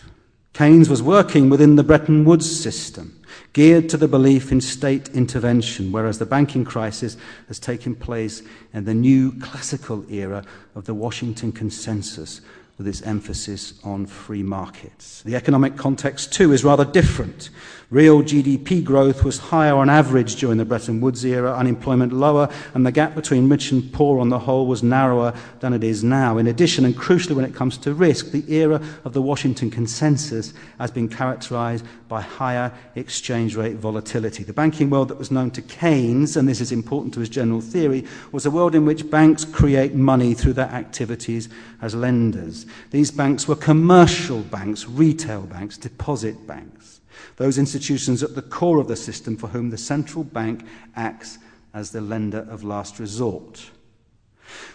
[0.54, 3.22] Keynes was working within the Bretton Woods system,
[3.54, 7.16] geared to the belief in state intervention, whereas the banking crisis
[7.48, 8.42] has taken place
[8.74, 10.44] in the new classical era
[10.74, 12.42] of the Washington Consensus,
[12.78, 15.22] with its emphasis on free markets.
[15.24, 17.50] The economic context, too, is rather different.
[17.90, 22.86] Real GDP growth was higher on average during the Bretton Woods era, unemployment lower, and
[22.86, 26.38] the gap between rich and poor on the whole was narrower than it is now.
[26.38, 30.54] In addition, and crucially when it comes to risk, the era of the Washington Consensus
[30.80, 34.44] has been characterized by higher exchange rate volatility.
[34.44, 37.62] The banking world that was known to Keynes, and this is important to his general
[37.62, 41.48] theory, was a world in which banks create money through their activities
[41.82, 42.66] as lenders.
[42.92, 46.97] These banks were commercial banks, retail banks, deposit banks
[47.38, 51.38] those institutions at the core of the system for whom the central bank acts
[51.74, 53.70] as the lender of last resort.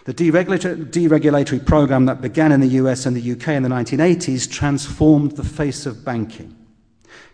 [0.05, 5.33] The deregulatory program that began in the US and the UK in the 1980s transformed
[5.33, 6.57] the face of banking.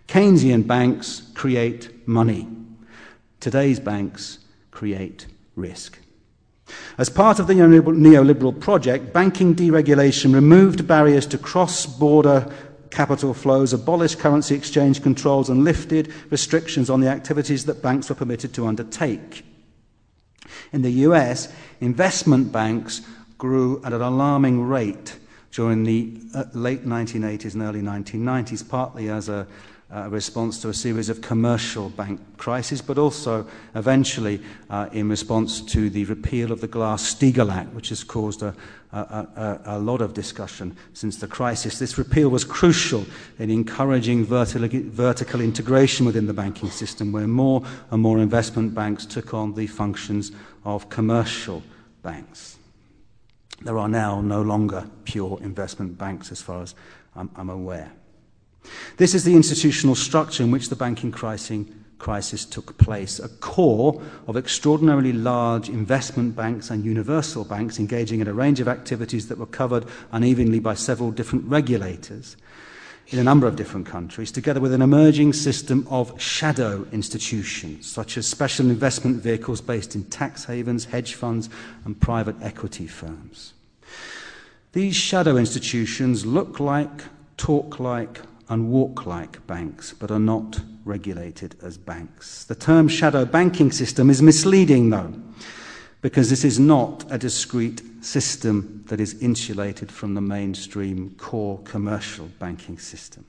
[0.06, 2.48] Keynesian banks create money.
[3.40, 4.38] Today's banks
[4.70, 5.98] create risk.
[6.96, 12.52] As part of the neoliberal project, banking deregulation removed barriers to cross border
[12.90, 18.14] capital flows, abolished currency exchange controls, and lifted restrictions on the activities that banks were
[18.14, 19.44] permitted to undertake.
[20.72, 23.03] In the US, investment banks
[23.38, 25.16] grew at an alarming rate
[25.53, 29.46] during the uh, late 1980s and early 1990s, partly as a
[29.90, 35.62] uh, response to a series of commercial bank crises, but also eventually uh, in response
[35.62, 38.55] to the repeal of the Glass-Steagall Act, which has caused a,
[38.92, 41.79] a, a, a, lot of discussion since the crisis.
[41.79, 43.05] This repeal was crucial
[43.38, 49.05] in encouraging vertical, vertical integration within the banking system, where more and more investment banks
[49.05, 50.33] took on the functions
[50.64, 51.62] of commercial
[52.03, 52.57] banks.
[53.61, 56.74] There are now no longer pure investment banks, as far as
[57.14, 57.92] I'm, I'm aware.
[58.96, 61.66] This is the institutional structure in which the banking crisis
[61.98, 68.32] took place, a core of extraordinarily large investment banks and universal banks engaging in a
[68.32, 72.37] range of activities that were covered unevenly by several different regulators
[73.11, 78.18] in a number of different countries, together with an emerging system of shadow institutions, such
[78.18, 81.48] as special investment vehicles based in tax havens, hedge funds,
[81.84, 83.54] and private equity firms.
[84.72, 87.04] These shadow institutions look like,
[87.38, 92.44] talk like, and walk like banks, but are not regulated as banks.
[92.44, 95.12] The term shadow banking system is misleading, though,
[96.00, 102.26] because this is not a discrete system that is insulated from the mainstream core commercial
[102.38, 103.24] banking system.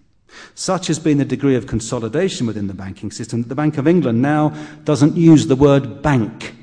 [0.55, 3.87] Such has been the degree of consolidation within the banking system that the Bank of
[3.87, 4.49] England now
[4.83, 6.55] doesn't use the word bank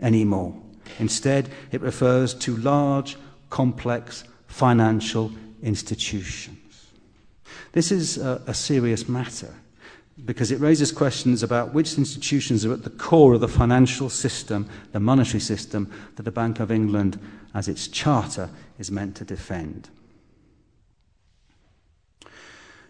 [0.00, 0.54] anymore.
[0.98, 3.16] Instead, it refers to large,
[3.50, 5.32] complex financial
[5.62, 6.57] institutions.
[7.72, 9.54] This is a, a serious matter
[10.24, 14.68] because it raises questions about which institutions are at the core of the financial system,
[14.92, 17.20] the monetary system that the Bank of England,
[17.54, 19.88] as its charter, is meant to defend.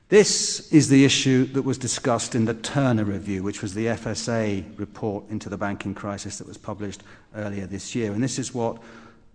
[0.09, 4.79] This is the issue that was discussed in the Turner Review, which was the FSA
[4.79, 7.03] report into the banking crisis that was published
[7.37, 8.13] earlier this year.
[8.13, 8.79] And this is what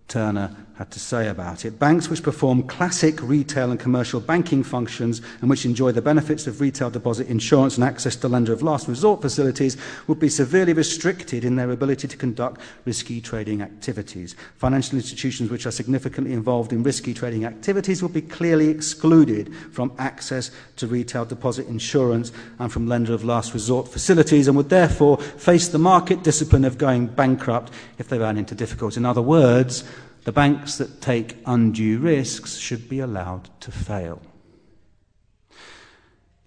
[0.07, 1.77] Turner had to say about it.
[1.77, 6.61] Banks which perform classic retail and commercial banking functions and which enjoy the benefits of
[6.61, 9.77] retail deposit insurance and access to lender of last resort facilities
[10.07, 14.35] would be severely restricted in their ability to conduct risky trading activities.
[14.57, 19.93] Financial institutions which are significantly involved in risky trading activities would be clearly excluded from
[19.99, 25.17] access to retail deposit insurance and from lender of last resort facilities and would therefore
[25.17, 28.97] face the market discipline of going bankrupt if they ran into difficulties.
[28.97, 29.83] In other words,
[30.23, 34.21] the banks that take undue risks should be allowed to fail.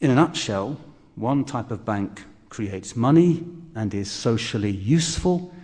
[0.01, 0.79] In a nutshell,
[1.15, 5.55] one type of bank creates money and is socially useful,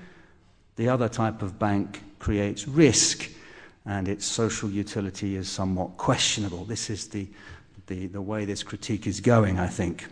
[0.77, 3.31] the other type of bank creates risk
[3.85, 6.65] and its social utility is somewhat questionable.
[6.65, 7.27] This is the,
[7.87, 10.07] the, the way this critique is going, I think.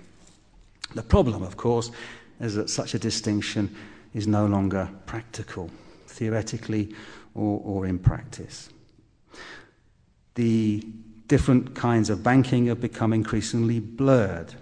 [0.95, 1.91] The problem, of course,
[2.41, 3.75] is that such a distinction
[4.13, 5.71] is no longer practical.
[6.09, 6.95] Theoretically,
[7.35, 8.71] or, or in practice.
[10.35, 10.85] The
[11.29, 14.55] different kinds of banking have become increasingly blurred.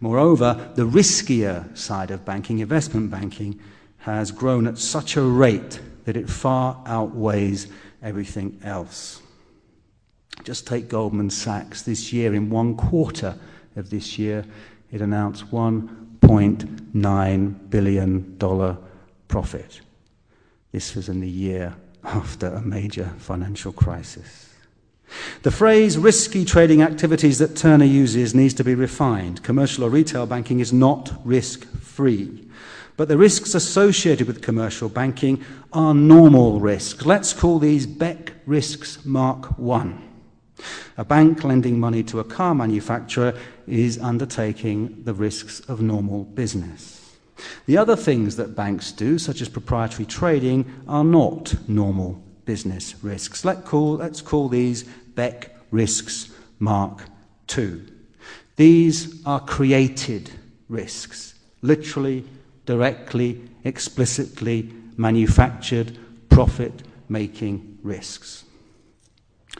[0.00, 3.60] Moreover, the riskier side of banking, investment banking,
[3.98, 7.66] has grown at such a rate that it far outweighs
[8.02, 9.20] everything else.
[10.44, 13.36] Just take Goldman Sachs this year, in one quarter
[13.76, 14.44] of this year,
[14.90, 18.36] it announced $1.9 billion
[19.26, 19.80] profit.
[20.72, 24.48] This was in the year after a major financial crisis.
[25.42, 29.42] The phrase risky trading activities that Turner uses needs to be refined.
[29.42, 32.46] Commercial or retail banking is not risk free.
[32.96, 37.06] But the risks associated with commercial banking are normal risks.
[37.06, 40.04] Let's call these Beck risks Mark 1.
[40.96, 46.97] A bank lending money to a car manufacturer is undertaking the risks of normal business.
[47.66, 53.44] The other things that banks do, such as proprietary trading, are not normal business risks.
[53.44, 57.04] Let call, let's call these Beck risks Mark
[57.56, 57.82] II.
[58.56, 60.30] These are created
[60.68, 62.24] risks, literally,
[62.66, 65.96] directly, explicitly manufactured,
[66.28, 68.44] profit making risks.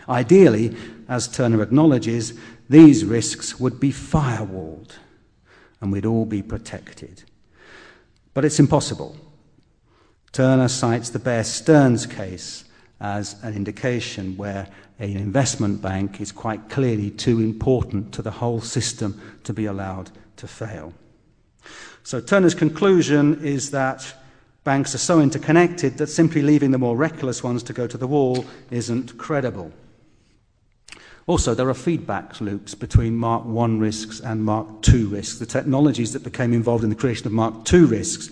[0.09, 0.77] Ideally,
[1.09, 4.93] as Turner acknowledges, these risks would be firewalled
[5.81, 7.25] and we'd all be protected.
[8.39, 9.17] But it's impossible.
[10.31, 12.63] Turner cites the Bear Stearns case
[13.01, 14.69] as an indication where
[15.01, 20.13] an investment bank is quite clearly too important to the whole system to be allowed
[20.37, 20.95] to fail.
[22.05, 24.15] So Turner's conclusion is that
[24.63, 28.07] banks are so interconnected that simply leaving the more reckless ones to go to the
[28.07, 29.73] wall isn't credible.
[31.29, 35.39] Also, there are feedback loops between Mark I risks and Mark II risks.
[35.39, 38.31] The technologies that became involved in the creation of Mark II risks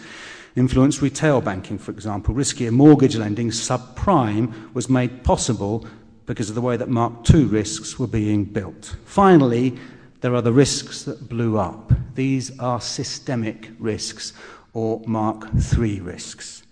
[0.56, 2.34] influenced retail banking, for example.
[2.34, 5.86] Riskier mortgage lending, subprime, was made possible
[6.24, 8.96] because of the way that Mark II risks were being built.
[9.04, 9.76] Finally,
[10.22, 11.92] there are the risks that blew up.
[12.14, 14.32] These are systemic risks
[14.72, 15.46] or Mark
[15.78, 16.62] III risks.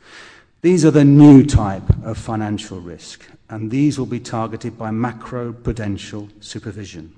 [0.63, 5.53] These are the new type of financial risk and these will be targeted by macro
[5.53, 7.15] prudential supervision.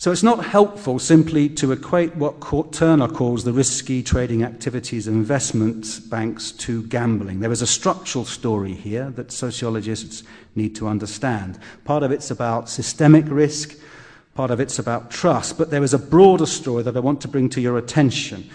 [0.00, 5.08] So it's not helpful simply to equate what Lord Turner calls the risky trading activities
[5.08, 7.40] of investment banks to gambling.
[7.40, 10.22] There is a structural story here that sociologists
[10.54, 11.58] need to understand.
[11.84, 13.76] Part of it's about systemic risk,
[14.36, 17.28] part of it's about trust, but there is a broader story that I want to
[17.28, 18.48] bring to your attention,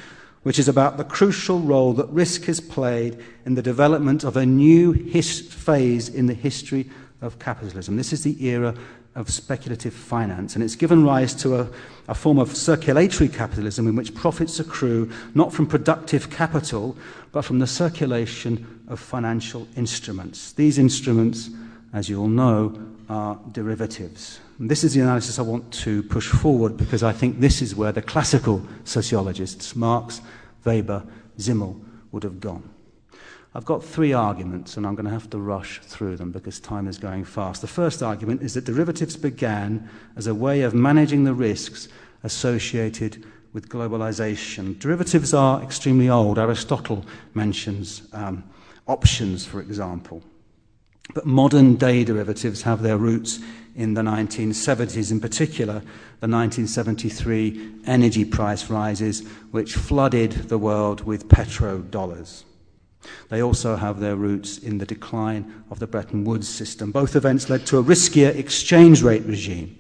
[0.44, 4.46] which is about the crucial role that risk has played in the development of a
[4.46, 6.90] new his- phase in the history
[7.22, 7.96] of capitalism.
[7.96, 8.76] This is the era
[9.16, 11.70] of speculative finance, and it's given rise to a,
[12.08, 16.98] a form of circulatory capitalism in which profits accrue not from productive capital,
[17.32, 20.54] but from the circulation of financial instruments.
[20.54, 21.50] These instruments,
[21.94, 22.76] as you all know,
[23.08, 24.40] are derivatives.
[24.60, 27.92] This is the analysis I want to push forward because I think this is where
[27.92, 30.22] the classical sociologists, Marx,
[30.64, 31.04] Weber,
[31.38, 31.82] Simmel,
[32.12, 32.70] would have gone.
[33.56, 36.88] I've got three arguments, and I'm going to have to rush through them because time
[36.88, 37.62] is going fast.
[37.62, 41.88] The first argument is that derivatives began as a way of managing the risks
[42.24, 44.78] associated with globalization.
[44.80, 46.40] Derivatives are extremely old.
[46.40, 48.44] Aristotle mentions um,
[48.88, 50.24] options, for example.
[51.14, 53.40] But modern day derivatives have their roots
[53.76, 55.82] in the 1970s, in particular,
[56.20, 62.44] the 1973 energy price rises, which flooded the world with petrodollars.
[63.30, 66.92] They also have their roots in the decline of the Bretton Woods system.
[66.92, 69.78] Both events led to a riskier exchange rate regime.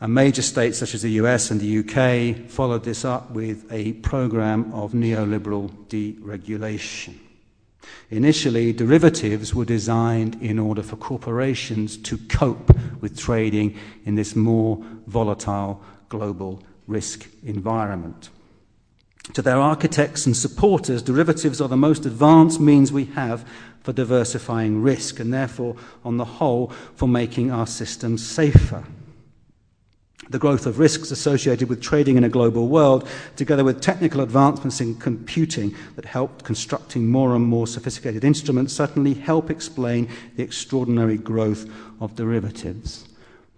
[0.00, 3.92] And major states such as the US and the UK followed this up with a
[3.94, 7.14] program of neoliberal deregulation.
[8.10, 14.84] Initially, derivatives were designed in order for corporations to cope with trading in this more
[15.06, 18.28] volatile global risk environment.
[19.34, 23.48] To their architects and supporters, derivatives are the most advanced means we have
[23.82, 28.84] for diversifying risk and therefore, on the whole, for making our systems safer.
[30.30, 34.80] The growth of risks associated with trading in a global world, together with technical advancements
[34.80, 41.18] in computing that helped constructing more and more sophisticated instruments, certainly help explain the extraordinary
[41.18, 41.68] growth
[42.00, 43.06] of derivatives.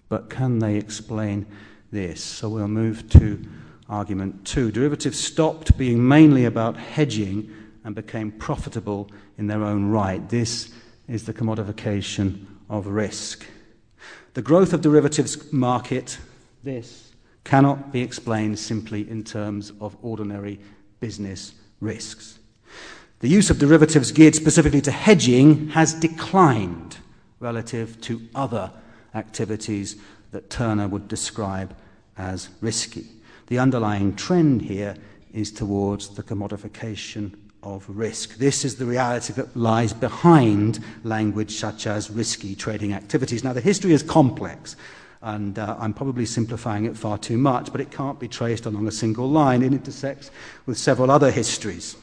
[0.08, 1.46] But can they explain
[1.92, 2.22] this?
[2.22, 3.44] So we'll move to
[3.88, 4.72] argument two.
[4.72, 7.52] Derivatives stopped being mainly about hedging
[7.84, 10.26] and became profitable in their own right.
[10.28, 10.72] This
[11.08, 13.44] is the commodification of risk.
[14.32, 16.18] The growth of derivatives market,
[16.64, 17.12] this,
[17.44, 20.58] cannot be explained simply in terms of ordinary
[21.00, 22.38] business risks.
[23.20, 26.98] The use of derivatives geared specifically to hedging has declined
[27.40, 28.70] relative to other
[29.14, 29.96] activities
[30.32, 31.76] that Turner would describe
[32.16, 33.06] as risky.
[33.46, 34.96] The underlying trend here
[35.32, 38.36] is towards the commodification of risk.
[38.36, 43.42] This is the reality that lies behind language such as risky trading activities.
[43.42, 44.76] Now, the history is complex,
[45.24, 48.86] and uh, I'm probably simplifying it far too much, but it can't be traced along
[48.86, 49.62] a single line.
[49.62, 50.30] It intersects
[50.66, 51.96] with several other histories,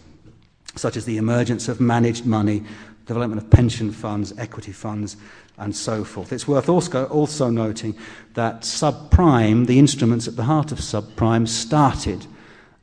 [0.75, 2.63] such as the emergence of managed money,
[3.05, 5.17] development of pension funds, equity funds,
[5.59, 6.33] and so forth.
[6.33, 7.95] It's worth also, also noting
[8.33, 12.25] that subprime, the instruments at the heart of subprime, started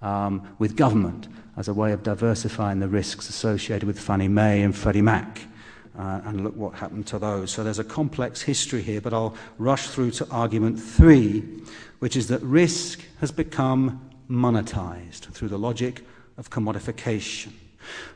[0.02, 1.26] um, with government
[1.56, 5.47] as a way of diversifying the risks associated with Fannie Mae and Freddie Mac.
[5.98, 7.50] Uh, and look what happened to those.
[7.50, 11.42] So there's a complex history here, but I'll rush through to argument three,
[11.98, 16.04] which is that risk has become monetized through the logic
[16.36, 17.50] of commodification.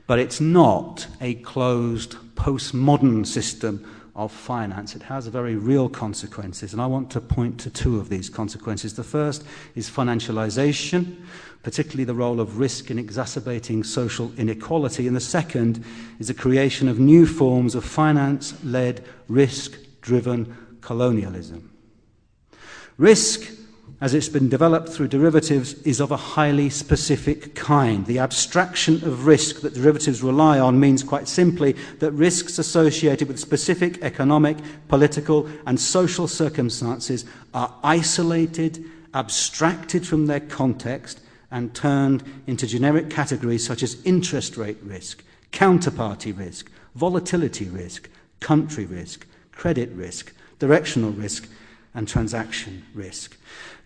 [0.06, 4.94] But it's not a closed postmodern system of finance.
[4.94, 8.94] It has very real consequences, and I want to point to two of these consequences.
[8.94, 11.16] The first is financialization,
[11.62, 15.06] particularly the role of risk in exacerbating social inequality.
[15.06, 15.84] And the second
[16.18, 21.70] is the creation of new forms of finance led, risk driven colonialism.
[22.98, 23.50] Risk,
[24.00, 28.04] as it's been developed through derivatives, is of a highly specific kind.
[28.06, 33.38] The abstraction of risk that derivatives rely on means quite simply that risks associated with
[33.38, 34.58] specific economic,
[34.88, 38.84] political, and social circumstances are isolated,
[39.14, 41.20] abstracted from their context,
[41.53, 45.22] and turned into generic categories such as interest rate risk,
[45.53, 48.09] counterparty risk, volatility risk,
[48.40, 51.48] country risk, credit risk, directional risk,
[51.94, 53.36] and transaction risk.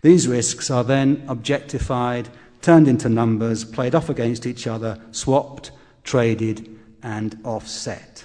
[0.01, 2.29] These risks are then objectified,
[2.61, 5.71] turned into numbers, played off against each other, swapped,
[6.03, 8.23] traded, and offset.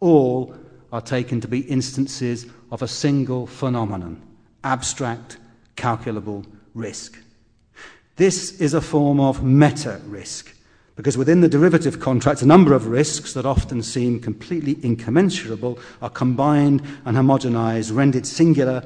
[0.00, 0.56] All
[0.90, 4.22] are taken to be instances of a single phenomenon
[4.64, 5.38] abstract,
[5.76, 6.44] calculable
[6.74, 7.18] risk.
[8.18, 10.52] This is a form of meta risk,
[10.96, 16.10] because within the derivative contract, a number of risks that often seem completely incommensurable are
[16.10, 18.82] combined and homogenized, rendered singular,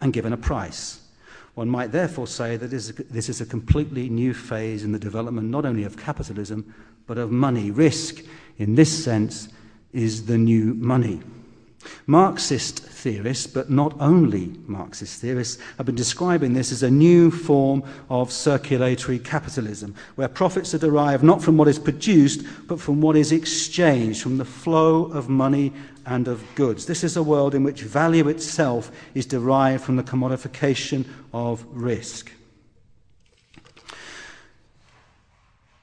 [0.00, 1.00] and given a price.
[1.54, 5.66] One might therefore say that this is a completely new phase in the development not
[5.66, 6.72] only of capitalism,
[7.08, 7.72] but of money.
[7.72, 8.22] Risk,
[8.58, 9.48] in this sense,
[9.92, 11.22] is the new money.
[12.06, 17.82] Marxist theorists, but not only Marxist theorists, have been describing this as a new form
[18.10, 23.16] of circulatory capitalism, where profits are derived not from what is produced, but from what
[23.16, 25.72] is exchanged, from the flow of money
[26.06, 26.86] and of goods.
[26.86, 32.30] This is a world in which value itself is derived from the commodification of risk.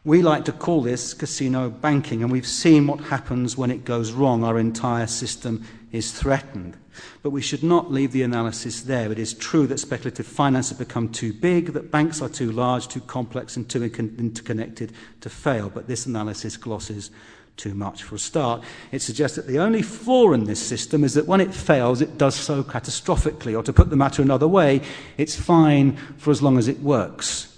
[0.06, 4.12] We like to call this casino banking, and we've seen what happens when it goes
[4.12, 4.44] wrong.
[4.44, 6.76] Our entire system is threatened.
[7.22, 9.12] But we should not leave the analysis there.
[9.12, 12.88] It is true that speculative finance has become too big, that banks are too large,
[12.88, 14.92] too complex, and too interconnected
[15.22, 15.70] to fail.
[15.70, 17.12] But this analysis glosses
[17.56, 18.64] too much for a start.
[18.92, 22.18] It suggests that the only flaw in this system is that when it fails, it
[22.18, 23.58] does so catastrophically.
[23.58, 24.82] Or to put the matter another way,
[25.18, 27.53] it's fine for as long as it works.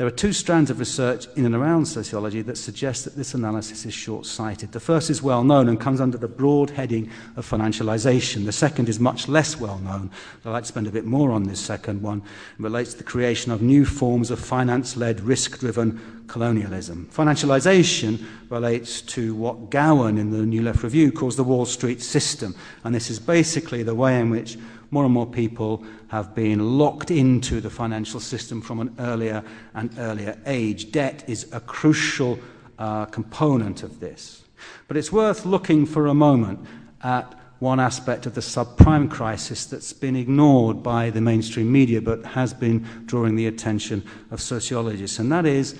[0.00, 3.84] There are two strands of research in and around sociology that suggest that this analysis
[3.84, 4.72] is short sighted.
[4.72, 8.46] The first is well known and comes under the broad heading of financialization.
[8.46, 10.10] The second is much less well known.
[10.42, 12.20] I'd like to spend a bit more on this second one.
[12.20, 17.10] It relates to the creation of new forms of finance led, risk driven colonialism.
[17.12, 22.54] Financialization relates to what Gowan in the New Left Review calls the Wall Street system.
[22.84, 24.56] And this is basically the way in which
[24.90, 29.42] more and more people have been locked into the financial system from an earlier
[29.74, 30.90] and earlier age.
[30.90, 32.38] Debt is a crucial
[32.78, 34.42] uh, component of this.
[34.88, 36.66] But it's worth looking for a moment
[37.02, 42.24] at one aspect of the subprime crisis that's been ignored by the mainstream media but
[42.24, 45.78] has been drawing the attention of sociologists, and that is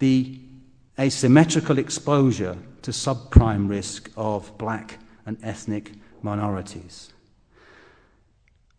[0.00, 0.38] the
[0.98, 5.92] asymmetrical exposure to subprime risk of black and ethnic
[6.22, 7.13] minorities.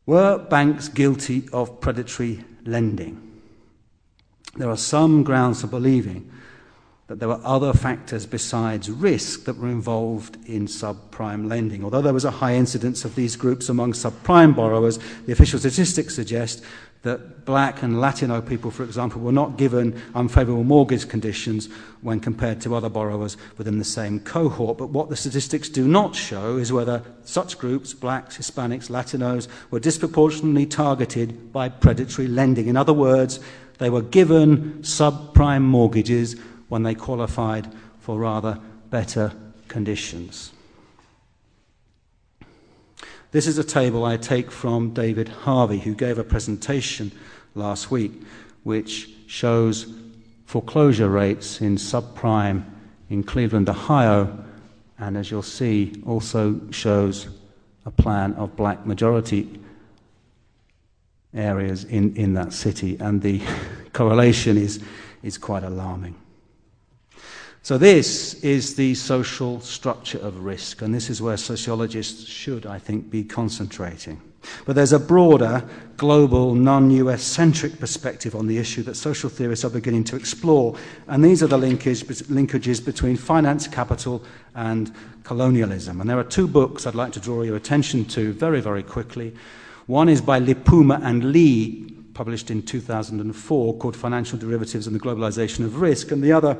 [0.06, 3.22] Were banks guilty of predatory lending?
[4.56, 6.32] There are some grounds for believing
[7.08, 11.84] that there were other factors besides risk that were involved in subprime lending.
[11.84, 16.16] Although there was a high incidence of these groups among subprime borrowers, the official statistics
[16.16, 16.64] suggest
[17.06, 21.70] that black and Latino people, for example, were not given unfavorable mortgage conditions
[22.02, 24.80] when compared to other borrowers within the same cohort.
[24.80, 29.80] But what the statistics do not show is whether such groups, blacks, Hispanics, Latinos, were
[29.80, 32.68] disproportionately targeted by predatory lending.
[32.68, 33.40] In other words,
[33.78, 36.36] they were given subprime mortgages
[36.70, 39.32] when they qualified for rather better
[39.68, 40.52] conditions.
[43.36, 47.12] This is a table I take from David Harvey, who gave a presentation
[47.54, 48.14] last week
[48.64, 49.94] which shows
[50.46, 52.64] foreclosure rates in subprime
[53.10, 54.42] in Cleveland, Ohio,
[54.98, 57.28] and as you'll see, also shows
[57.86, 59.60] a plan of black majority
[61.34, 63.42] areas in, in that city, and the
[63.92, 64.82] correlation is,
[65.24, 66.16] is quite alarming.
[67.66, 72.78] So, this is the social structure of risk, and this is where sociologists should, I
[72.78, 74.22] think, be concentrating.
[74.68, 79.66] But there's a broader, global, non US centric perspective on the issue that social theorists
[79.66, 84.94] are beginning to explore, and these are the linkage, linkages between finance capital and
[85.24, 86.00] colonialism.
[86.00, 89.34] And there are two books I'd like to draw your attention to very, very quickly.
[89.88, 95.66] One is by LiPuma and Lee, published in 2004, called Financial Derivatives and the Globalization
[95.66, 96.60] of Risk, and the other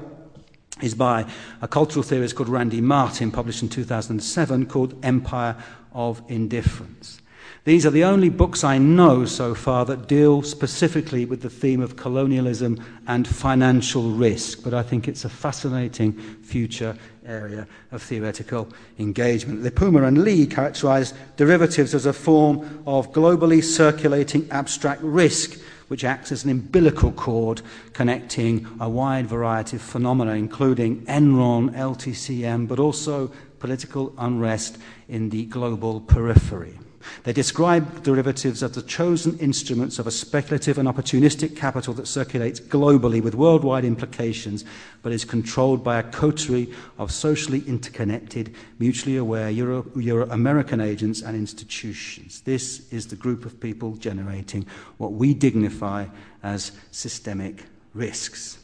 [0.82, 1.26] is by
[1.62, 5.56] a cultural theorist called Randy Martin, published in 2007, called Empire
[5.94, 7.22] of Indifference.
[7.64, 11.82] These are the only books I know so far that deal specifically with the theme
[11.82, 16.14] of colonialism and financial risk, but I think it's a fascinating
[16.44, 16.96] future
[17.26, 18.68] area of theoretical
[19.00, 19.64] engagement.
[19.64, 26.32] LiPuma and Lee characterize derivatives as a form of globally circulating abstract risk which acts
[26.32, 27.62] as an umbilical cord
[27.94, 34.78] connecting a wide variety of phenomena, including Enron, LTCM, but also political unrest
[35.08, 36.78] in the global periphery.
[37.24, 42.60] They describe derivatives as the chosen instruments of a speculative and opportunistic capital that circulates
[42.60, 44.66] globally with worldwide implications,
[45.02, 51.22] but is controlled by a coterie of socially interconnected, mutually aware Euro, Euro American agents
[51.22, 52.42] and institutions.
[52.42, 54.66] This is the group of people generating
[54.98, 56.06] what we dignify
[56.44, 58.60] as systemic risks.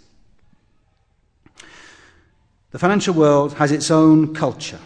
[2.72, 4.80] The financial world has its own culture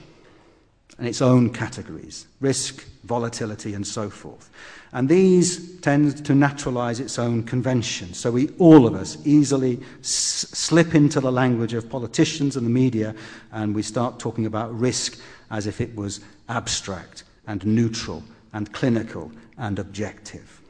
[0.98, 4.50] and its own categories risk, volatility, and so forth.
[4.92, 8.18] And these tend to naturalize its own conventions.
[8.18, 12.72] So we, all of us, easily s- slip into the language of politicians and the
[12.72, 13.14] media,
[13.52, 15.20] and we start talking about risk
[15.52, 20.62] as if it was abstract and neutral and clinical and objective.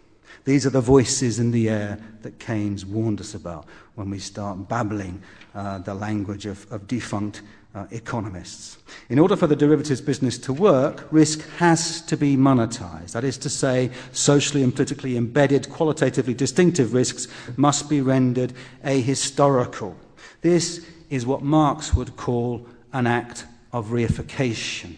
[0.44, 3.66] These are the voices in the air that Keynes warned us about
[3.96, 5.22] when we start babbling
[5.56, 7.42] uh, the language of, of defunct
[7.76, 8.78] uh, economists.
[9.10, 13.12] In order for the derivatives business to work, risk has to be monetized.
[13.12, 18.54] That is to say, socially and politically embedded, qualitatively distinctive risks must be rendered
[18.84, 19.94] ahistorical.
[20.42, 24.96] This is what Marx would call an act of reification,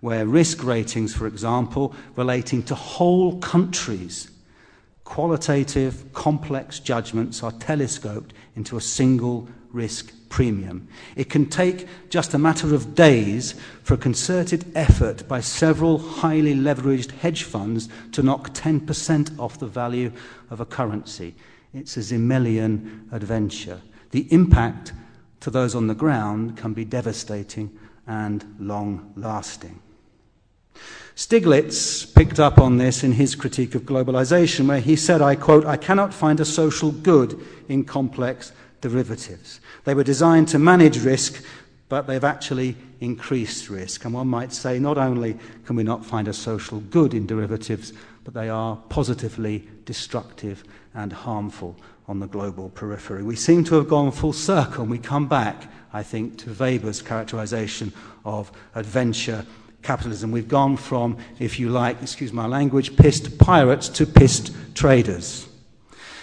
[0.00, 4.30] where risk ratings, for example, relating to whole countries,
[5.04, 10.88] qualitative, complex judgments are telescoped into a single risk premium.
[11.16, 16.54] It can take just a matter of days for a concerted effort by several highly
[16.54, 20.12] leveraged hedge funds to knock 10% off the value
[20.50, 21.34] of a currency.
[21.74, 23.80] It's a Simmelian adventure.
[24.10, 24.92] The impact
[25.40, 29.80] to those on the ground can be devastating and long lasting.
[31.14, 35.66] Stiglitz picked up on this in his critique of globalization, where he said, I quote,
[35.66, 39.60] I cannot find a social good in complex derivatives.
[39.84, 41.44] They were designed to manage risk,
[41.88, 44.04] but they've actually increased risk.
[44.04, 47.92] And one might say not only can we not find a social good in derivatives,
[48.24, 50.64] but they are positively destructive
[50.94, 51.76] and harmful
[52.06, 53.22] on the global periphery.
[53.22, 57.02] We seem to have gone full circle, and we come back, I think, to Weber's
[57.02, 57.92] characterization
[58.24, 59.46] of adventure
[59.82, 60.30] capitalism.
[60.30, 65.46] We've gone from, if you like, excuse my language, pissed pirates to pissed traders.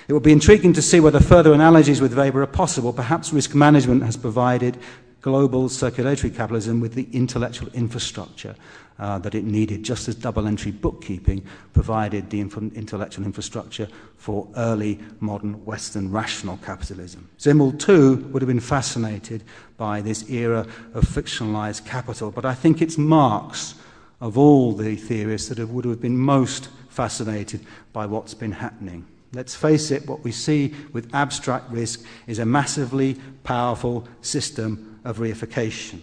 [0.08, 2.94] It will be intriguing to see whether further analogies with Weber are possible.
[2.94, 4.78] Perhaps risk management has provided
[5.22, 8.56] global circulatory capitalism with the intellectual infrastructure
[9.00, 11.44] uh, that it needed, just as double entry bookkeeping
[11.74, 17.28] provided the inf- intellectual infrastructure for early modern Western rational capitalism.
[17.38, 19.44] Simmel, too, would have been fascinated
[19.76, 23.76] by this era of fictionalized capital, but I think it's Marx,
[24.22, 27.60] of all the theorists, that would have been most fascinated
[27.92, 29.06] by what's been happening.
[29.34, 35.18] Let's face it, what we see with abstract risk is a massively powerful system of
[35.18, 36.00] reification.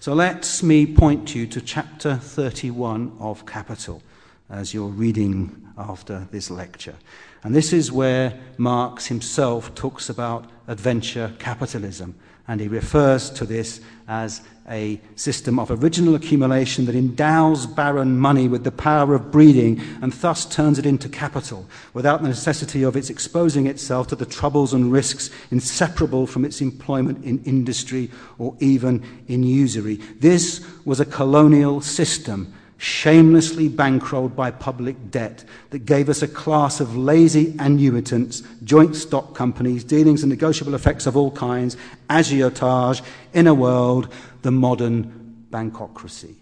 [0.00, 4.02] So let me point you to chapter 31 of Capital
[4.50, 6.96] as you're reading after this lecture.
[7.42, 12.14] And this is where Marx himself talks about adventure capitalism.
[12.46, 18.46] And he refers to this as a system of original accumulation that endows barren money
[18.46, 22.96] with the power of breeding and thus turns it into capital without the necessity of
[22.96, 28.56] its exposing itself to the troubles and risks inseparable from its employment in industry or
[28.60, 29.96] even in usury.
[30.20, 36.80] This was a colonial system shamelessly bankrolled by public debt that gave us a class
[36.80, 41.76] of lazy annuitants, joint stock companies, dealings and negotiable effects of all kinds,
[42.10, 43.00] agiotage,
[43.34, 44.12] in a world,
[44.42, 46.34] the modern bankocracy.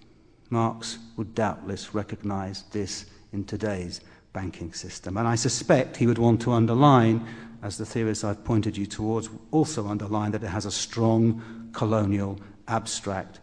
[0.49, 4.01] Marx would doubtless recognize this in today's
[4.32, 5.18] banking system.
[5.18, 7.26] And I suspect he would want to underline,
[7.62, 12.41] as the theorists I've pointed you towards also underline, that it has a strong colonial
[12.66, 13.41] abstract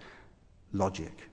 [0.73, 1.26] logic.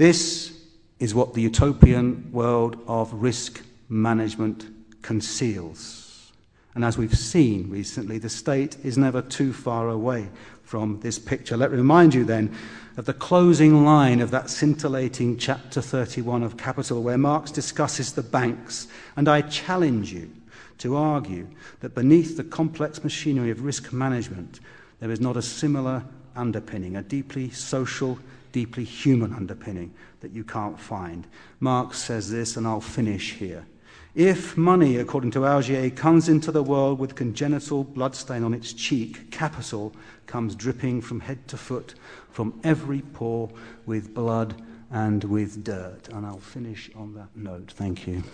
[0.00, 0.58] This
[0.98, 4.64] is what the utopian world of risk management
[5.02, 6.32] conceals.
[6.74, 10.30] And as we've seen recently, the state is never too far away
[10.62, 11.54] from this picture.
[11.54, 12.56] Let me remind you then
[12.96, 18.22] of the closing line of that scintillating chapter 31 of Capital, where Marx discusses the
[18.22, 18.88] banks.
[19.16, 20.30] And I challenge you
[20.78, 21.46] to argue
[21.80, 24.60] that beneath the complex machinery of risk management,
[24.98, 28.18] there is not a similar underpinning, a deeply social
[28.52, 31.26] deeply human underpinning that you can't find.
[31.58, 33.66] Marx says this, and I'll finish here.
[34.14, 39.30] If money, according to Augier, comes into the world with congenital bloodstain on its cheek,
[39.30, 39.92] capital
[40.26, 41.94] comes dripping from head to foot,
[42.30, 43.50] from every pore,
[43.86, 46.08] with blood and with dirt.
[46.08, 47.70] And I'll finish on that note.
[47.70, 48.24] Thank you.